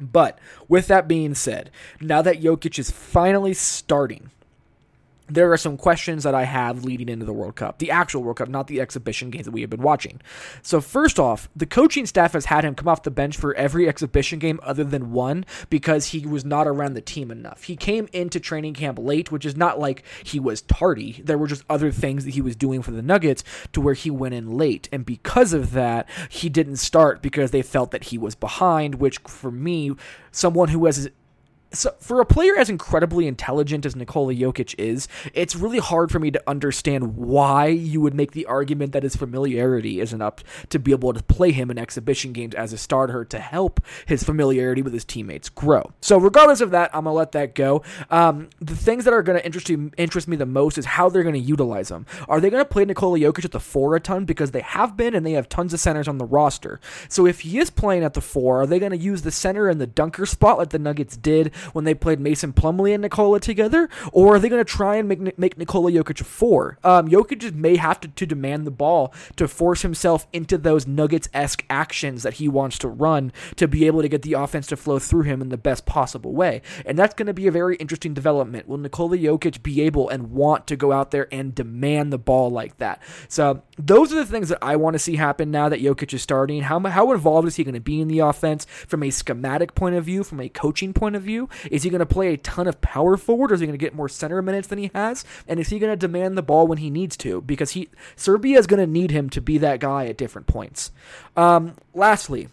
But 0.00 0.38
with 0.68 0.86
that 0.88 1.06
being 1.06 1.34
said, 1.34 1.70
now 2.00 2.22
that 2.22 2.40
Jokic 2.42 2.78
is 2.78 2.90
finally 2.90 3.54
starting, 3.54 4.30
there 5.30 5.52
are 5.52 5.56
some 5.56 5.76
questions 5.76 6.24
that 6.24 6.34
I 6.34 6.44
have 6.44 6.84
leading 6.84 7.08
into 7.08 7.24
the 7.24 7.32
World 7.32 7.56
Cup, 7.56 7.78
the 7.78 7.90
actual 7.90 8.22
World 8.22 8.38
Cup, 8.38 8.48
not 8.48 8.66
the 8.66 8.80
exhibition 8.80 9.30
games 9.30 9.44
that 9.44 9.52
we 9.52 9.60
have 9.60 9.70
been 9.70 9.82
watching. 9.82 10.20
So, 10.62 10.80
first 10.80 11.18
off, 11.18 11.48
the 11.54 11.66
coaching 11.66 12.06
staff 12.06 12.32
has 12.32 12.46
had 12.46 12.64
him 12.64 12.74
come 12.74 12.88
off 12.88 13.02
the 13.02 13.10
bench 13.10 13.36
for 13.36 13.54
every 13.54 13.88
exhibition 13.88 14.38
game 14.38 14.60
other 14.62 14.84
than 14.84 15.12
one 15.12 15.44
because 15.68 16.06
he 16.06 16.26
was 16.26 16.44
not 16.44 16.66
around 16.66 16.94
the 16.94 17.00
team 17.00 17.30
enough. 17.30 17.64
He 17.64 17.76
came 17.76 18.08
into 18.12 18.40
training 18.40 18.74
camp 18.74 18.98
late, 18.98 19.30
which 19.30 19.46
is 19.46 19.56
not 19.56 19.78
like 19.78 20.04
he 20.24 20.40
was 20.40 20.62
tardy. 20.62 21.22
There 21.24 21.38
were 21.38 21.46
just 21.46 21.64
other 21.70 21.92
things 21.92 22.24
that 22.24 22.34
he 22.34 22.42
was 22.42 22.56
doing 22.56 22.82
for 22.82 22.90
the 22.90 23.02
Nuggets 23.02 23.44
to 23.72 23.80
where 23.80 23.94
he 23.94 24.10
went 24.10 24.34
in 24.34 24.52
late. 24.52 24.88
And 24.92 25.06
because 25.06 25.52
of 25.52 25.72
that, 25.72 26.08
he 26.28 26.48
didn't 26.48 26.76
start 26.76 27.22
because 27.22 27.50
they 27.50 27.62
felt 27.62 27.90
that 27.92 28.04
he 28.04 28.18
was 28.18 28.34
behind, 28.34 28.96
which 28.96 29.18
for 29.26 29.50
me, 29.50 29.92
someone 30.32 30.68
who 30.68 30.86
has 30.86 31.10
so 31.72 31.94
for 32.00 32.20
a 32.20 32.26
player 32.26 32.56
as 32.56 32.68
incredibly 32.68 33.26
intelligent 33.26 33.86
as 33.86 33.94
Nikola 33.94 34.34
Jokic 34.34 34.74
is, 34.78 35.08
it's 35.34 35.54
really 35.54 35.78
hard 35.78 36.10
for 36.10 36.18
me 36.18 36.30
to 36.30 36.42
understand 36.46 37.16
why 37.16 37.66
you 37.66 38.00
would 38.00 38.14
make 38.14 38.32
the 38.32 38.46
argument 38.46 38.92
that 38.92 39.02
his 39.02 39.16
familiarity 39.16 40.00
isn't 40.00 40.20
up 40.20 40.40
to 40.70 40.78
be 40.78 40.92
able 40.92 41.12
to 41.12 41.22
play 41.22 41.52
him 41.52 41.70
in 41.70 41.78
exhibition 41.78 42.32
games 42.32 42.54
as 42.54 42.72
a 42.72 42.78
starter 42.78 43.24
to 43.24 43.38
help 43.38 43.80
his 44.06 44.24
familiarity 44.24 44.82
with 44.82 44.92
his 44.92 45.04
teammates 45.04 45.48
grow. 45.48 45.92
So 46.00 46.18
regardless 46.18 46.60
of 46.60 46.72
that, 46.72 46.90
I'm 46.94 47.04
gonna 47.04 47.14
let 47.14 47.32
that 47.32 47.54
go. 47.54 47.82
Um, 48.10 48.50
the 48.60 48.76
things 48.76 49.04
that 49.04 49.14
are 49.14 49.22
gonna 49.22 49.40
interest 49.40 49.70
interest 49.70 50.28
me 50.28 50.36
the 50.36 50.46
most 50.46 50.78
is 50.78 50.84
how 50.84 51.08
they're 51.08 51.22
gonna 51.22 51.38
utilize 51.38 51.90
him. 51.90 52.06
Are 52.28 52.40
they 52.40 52.50
gonna 52.50 52.64
play 52.64 52.84
Nikola 52.84 53.18
Jokic 53.18 53.44
at 53.44 53.52
the 53.52 53.60
four 53.60 53.94
a 53.94 54.00
ton 54.00 54.24
because 54.24 54.50
they 54.50 54.60
have 54.60 54.96
been 54.96 55.14
and 55.14 55.24
they 55.24 55.32
have 55.32 55.48
tons 55.48 55.72
of 55.72 55.80
centers 55.80 56.08
on 56.08 56.18
the 56.18 56.24
roster. 56.24 56.80
So 57.08 57.26
if 57.26 57.40
he 57.40 57.58
is 57.58 57.70
playing 57.70 58.04
at 58.04 58.14
the 58.14 58.20
four, 58.20 58.62
are 58.62 58.66
they 58.66 58.78
gonna 58.78 58.96
use 58.96 59.22
the 59.22 59.30
center 59.30 59.68
and 59.68 59.80
the 59.80 59.86
dunker 59.86 60.26
spot 60.26 60.58
like 60.58 60.70
the 60.70 60.78
Nuggets 60.78 61.16
did? 61.16 61.52
When 61.72 61.84
they 61.84 61.94
played 61.94 62.20
Mason 62.20 62.52
Plumlee 62.52 62.94
and 62.94 63.02
Nikola 63.02 63.40
together, 63.40 63.88
or 64.12 64.36
are 64.36 64.38
they 64.38 64.48
going 64.48 64.64
to 64.64 64.70
try 64.70 64.96
and 64.96 65.08
make 65.08 65.38
make 65.38 65.58
Nikola 65.58 65.90
Jokic 65.92 66.20
a 66.20 66.24
four? 66.24 66.78
Um, 66.84 67.08
Jokic 67.08 67.54
may 67.54 67.76
have 67.76 68.00
to, 68.00 68.08
to 68.08 68.26
demand 68.26 68.66
the 68.66 68.70
ball 68.70 69.12
to 69.36 69.48
force 69.48 69.82
himself 69.82 70.26
into 70.32 70.58
those 70.58 70.86
Nuggets 70.86 71.28
esque 71.34 71.64
actions 71.68 72.22
that 72.22 72.34
he 72.34 72.48
wants 72.48 72.78
to 72.78 72.88
run 72.88 73.32
to 73.56 73.68
be 73.68 73.86
able 73.86 74.02
to 74.02 74.08
get 74.08 74.22
the 74.22 74.34
offense 74.34 74.66
to 74.68 74.76
flow 74.76 74.98
through 74.98 75.22
him 75.22 75.42
in 75.42 75.48
the 75.48 75.56
best 75.56 75.86
possible 75.86 76.32
way, 76.32 76.62
and 76.86 76.98
that's 76.98 77.14
going 77.14 77.26
to 77.26 77.34
be 77.34 77.46
a 77.46 77.52
very 77.52 77.76
interesting 77.76 78.14
development. 78.14 78.66
Will 78.68 78.78
Nikola 78.78 79.16
Jokic 79.16 79.62
be 79.62 79.82
able 79.82 80.08
and 80.08 80.30
want 80.30 80.66
to 80.68 80.76
go 80.76 80.92
out 80.92 81.10
there 81.10 81.28
and 81.32 81.54
demand 81.54 82.12
the 82.12 82.18
ball 82.18 82.50
like 82.50 82.78
that? 82.78 83.02
So 83.28 83.62
those 83.78 84.12
are 84.12 84.16
the 84.16 84.26
things 84.26 84.48
that 84.48 84.58
I 84.62 84.76
want 84.76 84.94
to 84.94 84.98
see 84.98 85.16
happen 85.16 85.50
now 85.50 85.68
that 85.68 85.80
Jokic 85.80 86.14
is 86.14 86.22
starting. 86.22 86.62
How 86.62 86.80
how 86.80 87.12
involved 87.12 87.48
is 87.48 87.56
he 87.56 87.64
going 87.64 87.74
to 87.74 87.80
be 87.80 88.00
in 88.00 88.08
the 88.08 88.20
offense 88.20 88.64
from 88.64 89.02
a 89.02 89.10
schematic 89.10 89.74
point 89.74 89.96
of 89.96 90.04
view, 90.04 90.24
from 90.24 90.40
a 90.40 90.48
coaching 90.48 90.92
point 90.92 91.16
of 91.16 91.22
view? 91.22 91.48
Is 91.70 91.82
he 91.82 91.90
going 91.90 92.00
to 92.00 92.06
play 92.06 92.34
a 92.34 92.36
ton 92.36 92.66
of 92.66 92.80
power 92.80 93.16
forward, 93.16 93.50
or 93.50 93.54
is 93.54 93.60
he 93.60 93.66
going 93.66 93.78
to 93.78 93.84
get 93.84 93.94
more 93.94 94.08
center 94.08 94.42
minutes 94.42 94.68
than 94.68 94.78
he 94.78 94.90
has? 94.94 95.24
And 95.48 95.60
is 95.60 95.68
he 95.68 95.78
going 95.78 95.92
to 95.92 95.96
demand 95.96 96.36
the 96.36 96.42
ball 96.42 96.66
when 96.66 96.78
he 96.78 96.90
needs 96.90 97.16
to? 97.18 97.40
Because 97.42 97.72
he 97.72 97.88
Serbia 98.16 98.58
is 98.58 98.66
going 98.66 98.80
to 98.80 98.86
need 98.86 99.10
him 99.10 99.30
to 99.30 99.40
be 99.40 99.58
that 99.58 99.80
guy 99.80 100.06
at 100.06 100.16
different 100.16 100.46
points. 100.46 100.92
Um, 101.36 101.74
lastly, 101.94 102.48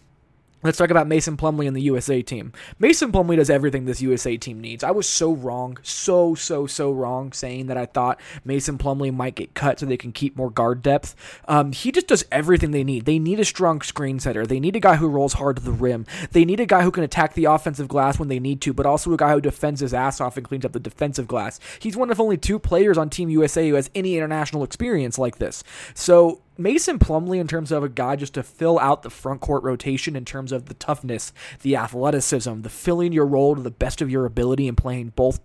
Let's 0.60 0.76
talk 0.76 0.90
about 0.90 1.06
Mason 1.06 1.36
Plumlee 1.36 1.68
and 1.68 1.76
the 1.76 1.82
USA 1.82 2.20
team. 2.20 2.52
Mason 2.80 3.12
Plumlee 3.12 3.36
does 3.36 3.48
everything 3.48 3.84
this 3.84 4.02
USA 4.02 4.36
team 4.36 4.60
needs. 4.60 4.82
I 4.82 4.90
was 4.90 5.08
so 5.08 5.32
wrong, 5.32 5.78
so, 5.84 6.34
so, 6.34 6.66
so 6.66 6.90
wrong 6.90 7.32
saying 7.32 7.66
that 7.68 7.76
I 7.76 7.86
thought 7.86 8.20
Mason 8.44 8.76
Plumlee 8.76 9.14
might 9.14 9.36
get 9.36 9.54
cut 9.54 9.78
so 9.78 9.86
they 9.86 9.96
can 9.96 10.10
keep 10.10 10.36
more 10.36 10.50
guard 10.50 10.82
depth. 10.82 11.14
Um, 11.46 11.70
he 11.70 11.92
just 11.92 12.08
does 12.08 12.24
everything 12.32 12.72
they 12.72 12.82
need. 12.82 13.04
They 13.04 13.20
need 13.20 13.38
a 13.38 13.44
strong 13.44 13.82
screen 13.82 14.18
setter. 14.18 14.46
They 14.46 14.58
need 14.58 14.74
a 14.74 14.80
guy 14.80 14.96
who 14.96 15.06
rolls 15.06 15.34
hard 15.34 15.56
to 15.56 15.62
the 15.62 15.70
rim. 15.70 16.06
They 16.32 16.44
need 16.44 16.58
a 16.58 16.66
guy 16.66 16.82
who 16.82 16.90
can 16.90 17.04
attack 17.04 17.34
the 17.34 17.44
offensive 17.44 17.86
glass 17.86 18.18
when 18.18 18.28
they 18.28 18.40
need 18.40 18.60
to, 18.62 18.72
but 18.72 18.84
also 18.84 19.12
a 19.12 19.16
guy 19.16 19.32
who 19.34 19.40
defends 19.40 19.80
his 19.80 19.94
ass 19.94 20.20
off 20.20 20.36
and 20.36 20.44
cleans 20.44 20.64
up 20.64 20.72
the 20.72 20.80
defensive 20.80 21.28
glass. 21.28 21.60
He's 21.78 21.96
one 21.96 22.10
of 22.10 22.20
only 22.20 22.36
two 22.36 22.58
players 22.58 22.98
on 22.98 23.10
Team 23.10 23.30
USA 23.30 23.68
who 23.68 23.76
has 23.76 23.90
any 23.94 24.16
international 24.16 24.64
experience 24.64 25.18
like 25.18 25.38
this. 25.38 25.62
So 25.94 26.42
Mason 26.58 26.98
Plumlee 26.98 27.38
in 27.38 27.46
terms 27.46 27.70
of 27.70 27.84
a 27.84 27.88
guy 27.88 28.16
just 28.16 28.34
to 28.34 28.42
fill 28.42 28.80
out 28.80 29.02
the 29.02 29.10
front 29.10 29.40
court 29.40 29.62
rotation 29.62 30.16
in 30.16 30.24
terms 30.24 30.50
of 30.50 30.66
the 30.66 30.74
toughness, 30.74 31.32
the 31.62 31.76
athleticism, 31.76 32.62
the 32.62 32.68
filling 32.68 33.12
your 33.12 33.26
role 33.26 33.54
to 33.54 33.62
the 33.62 33.70
best 33.70 34.02
of 34.02 34.10
your 34.10 34.26
ability 34.26 34.66
and 34.66 34.76
playing 34.76 35.12
both 35.14 35.40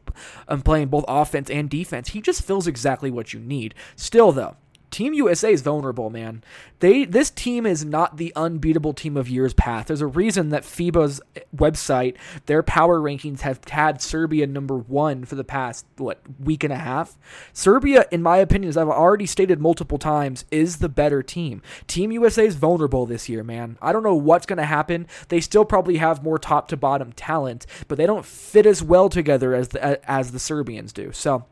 and 0.47 0.65
playing 0.65 0.87
both 0.87 1.05
offense 1.07 1.51
and 1.51 1.69
defense. 1.69 2.09
He 2.09 2.21
just 2.21 2.41
fills 2.41 2.65
exactly 2.65 3.11
what 3.11 3.31
you 3.31 3.39
need. 3.39 3.75
Still 3.95 4.31
though, 4.31 4.57
Team 4.93 5.15
USA 5.15 5.51
is 5.51 5.63
vulnerable, 5.63 6.11
man. 6.11 6.43
They 6.77 7.03
this 7.03 7.31
team 7.31 7.65
is 7.65 7.83
not 7.83 8.17
the 8.17 8.31
unbeatable 8.35 8.93
team 8.93 9.17
of 9.17 9.27
years 9.27 9.51
past. 9.55 9.87
There's 9.87 10.01
a 10.01 10.07
reason 10.07 10.49
that 10.49 10.61
FIBA's 10.61 11.19
website, 11.55 12.15
their 12.45 12.61
power 12.61 12.99
rankings 12.99 13.39
have 13.39 13.59
had 13.67 14.03
Serbia 14.03 14.45
number 14.45 14.77
1 14.77 15.25
for 15.25 15.33
the 15.33 15.43
past 15.43 15.87
what 15.97 16.21
week 16.39 16.63
and 16.63 16.71
a 16.71 16.77
half. 16.77 17.17
Serbia 17.53 18.05
in 18.11 18.21
my 18.21 18.37
opinion, 18.37 18.69
as 18.69 18.77
I've 18.77 18.87
already 18.87 19.25
stated 19.25 19.59
multiple 19.59 19.97
times, 19.97 20.45
is 20.51 20.77
the 20.77 20.89
better 20.89 21.23
team. 21.23 21.63
Team 21.87 22.11
USA 22.11 22.45
is 22.45 22.55
vulnerable 22.55 23.07
this 23.07 23.27
year, 23.27 23.43
man. 23.43 23.79
I 23.81 23.93
don't 23.93 24.03
know 24.03 24.13
what's 24.13 24.45
going 24.45 24.57
to 24.57 24.63
happen. 24.63 25.07
They 25.29 25.41
still 25.41 25.65
probably 25.65 25.97
have 25.97 26.23
more 26.23 26.37
top 26.37 26.67
to 26.67 26.77
bottom 26.77 27.13
talent, 27.13 27.65
but 27.87 27.97
they 27.97 28.05
don't 28.05 28.27
fit 28.27 28.67
as 28.67 28.83
well 28.83 29.09
together 29.09 29.55
as 29.55 29.69
the, 29.69 30.07
as 30.07 30.33
the 30.33 30.39
Serbians 30.39 30.93
do. 30.93 31.11
So, 31.13 31.45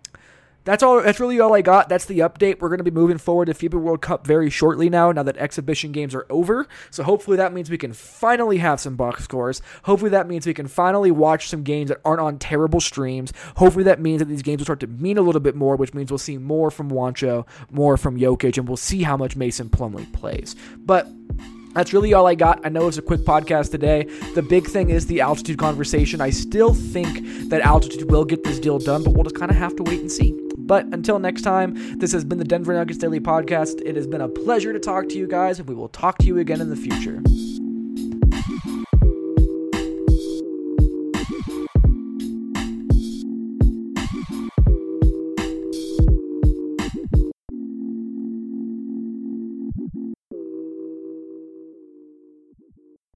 that's 0.63 0.83
all. 0.83 1.01
That's 1.01 1.19
really 1.19 1.39
all 1.39 1.53
I 1.53 1.61
got. 1.61 1.89
That's 1.89 2.05
the 2.05 2.19
update. 2.19 2.59
We're 2.59 2.69
going 2.69 2.77
to 2.77 2.83
be 2.83 2.91
moving 2.91 3.17
forward 3.17 3.45
to 3.45 3.53
FIBA 3.53 3.79
World 3.81 4.01
Cup 4.01 4.25
very 4.25 4.49
shortly 4.49 4.89
now. 4.89 5.11
Now 5.11 5.23
that 5.23 5.37
exhibition 5.37 5.91
games 5.91 6.13
are 6.13 6.25
over, 6.29 6.67
so 6.89 7.03
hopefully 7.03 7.37
that 7.37 7.53
means 7.53 7.69
we 7.69 7.77
can 7.77 7.93
finally 7.93 8.57
have 8.57 8.79
some 8.79 8.95
box 8.95 9.23
scores. 9.23 9.61
Hopefully 9.83 10.11
that 10.11 10.27
means 10.27 10.45
we 10.45 10.53
can 10.53 10.67
finally 10.67 11.11
watch 11.11 11.49
some 11.49 11.63
games 11.63 11.89
that 11.89 12.01
aren't 12.05 12.21
on 12.21 12.37
terrible 12.37 12.79
streams. 12.79 13.33
Hopefully 13.57 13.83
that 13.85 13.99
means 13.99 14.19
that 14.19 14.25
these 14.25 14.41
games 14.41 14.59
will 14.59 14.65
start 14.65 14.79
to 14.81 14.87
mean 14.87 15.17
a 15.17 15.21
little 15.21 15.41
bit 15.41 15.55
more, 15.55 15.75
which 15.75 15.93
means 15.93 16.11
we'll 16.11 16.17
see 16.17 16.37
more 16.37 16.69
from 16.69 16.91
Juancho, 16.91 17.47
more 17.71 17.97
from 17.97 18.19
Jokic, 18.19 18.57
and 18.57 18.67
we'll 18.67 18.77
see 18.77 19.03
how 19.03 19.17
much 19.17 19.35
Mason 19.35 19.69
Plumlee 19.69 20.11
plays. 20.13 20.55
But 20.77 21.07
that's 21.73 21.93
really 21.93 22.13
all 22.13 22.27
I 22.27 22.35
got. 22.35 22.65
I 22.65 22.69
know 22.69 22.87
it's 22.87 22.97
a 22.97 23.01
quick 23.01 23.21
podcast 23.21 23.71
today. 23.71 24.03
The 24.35 24.41
big 24.41 24.67
thing 24.67 24.89
is 24.89 25.07
the 25.07 25.21
altitude 25.21 25.57
conversation. 25.57 26.21
I 26.21 26.29
still 26.29 26.73
think 26.73 27.49
that 27.49 27.61
altitude 27.61 28.09
will 28.09 28.25
get 28.25 28.43
this 28.43 28.59
deal 28.59 28.79
done, 28.79 29.03
but 29.03 29.11
we'll 29.11 29.23
just 29.23 29.37
kind 29.37 29.51
of 29.51 29.57
have 29.57 29.75
to 29.77 29.83
wait 29.83 30.01
and 30.01 30.11
see. 30.11 30.37
But 30.57 30.85
until 30.85 31.19
next 31.19 31.41
time, 31.41 31.99
this 31.99 32.11
has 32.11 32.23
been 32.23 32.37
the 32.37 32.45
Denver 32.45 32.73
Nuggets 32.73 32.97
Daily 32.97 33.19
Podcast. 33.19 33.81
It 33.85 33.95
has 33.95 34.07
been 34.07 34.21
a 34.21 34.29
pleasure 34.29 34.73
to 34.73 34.79
talk 34.79 35.09
to 35.09 35.17
you 35.17 35.27
guys, 35.27 35.59
and 35.59 35.67
we 35.67 35.75
will 35.75 35.89
talk 35.89 36.17
to 36.19 36.25
you 36.25 36.39
again 36.39 36.61
in 36.61 36.69
the 36.69 36.75
future. 36.75 37.21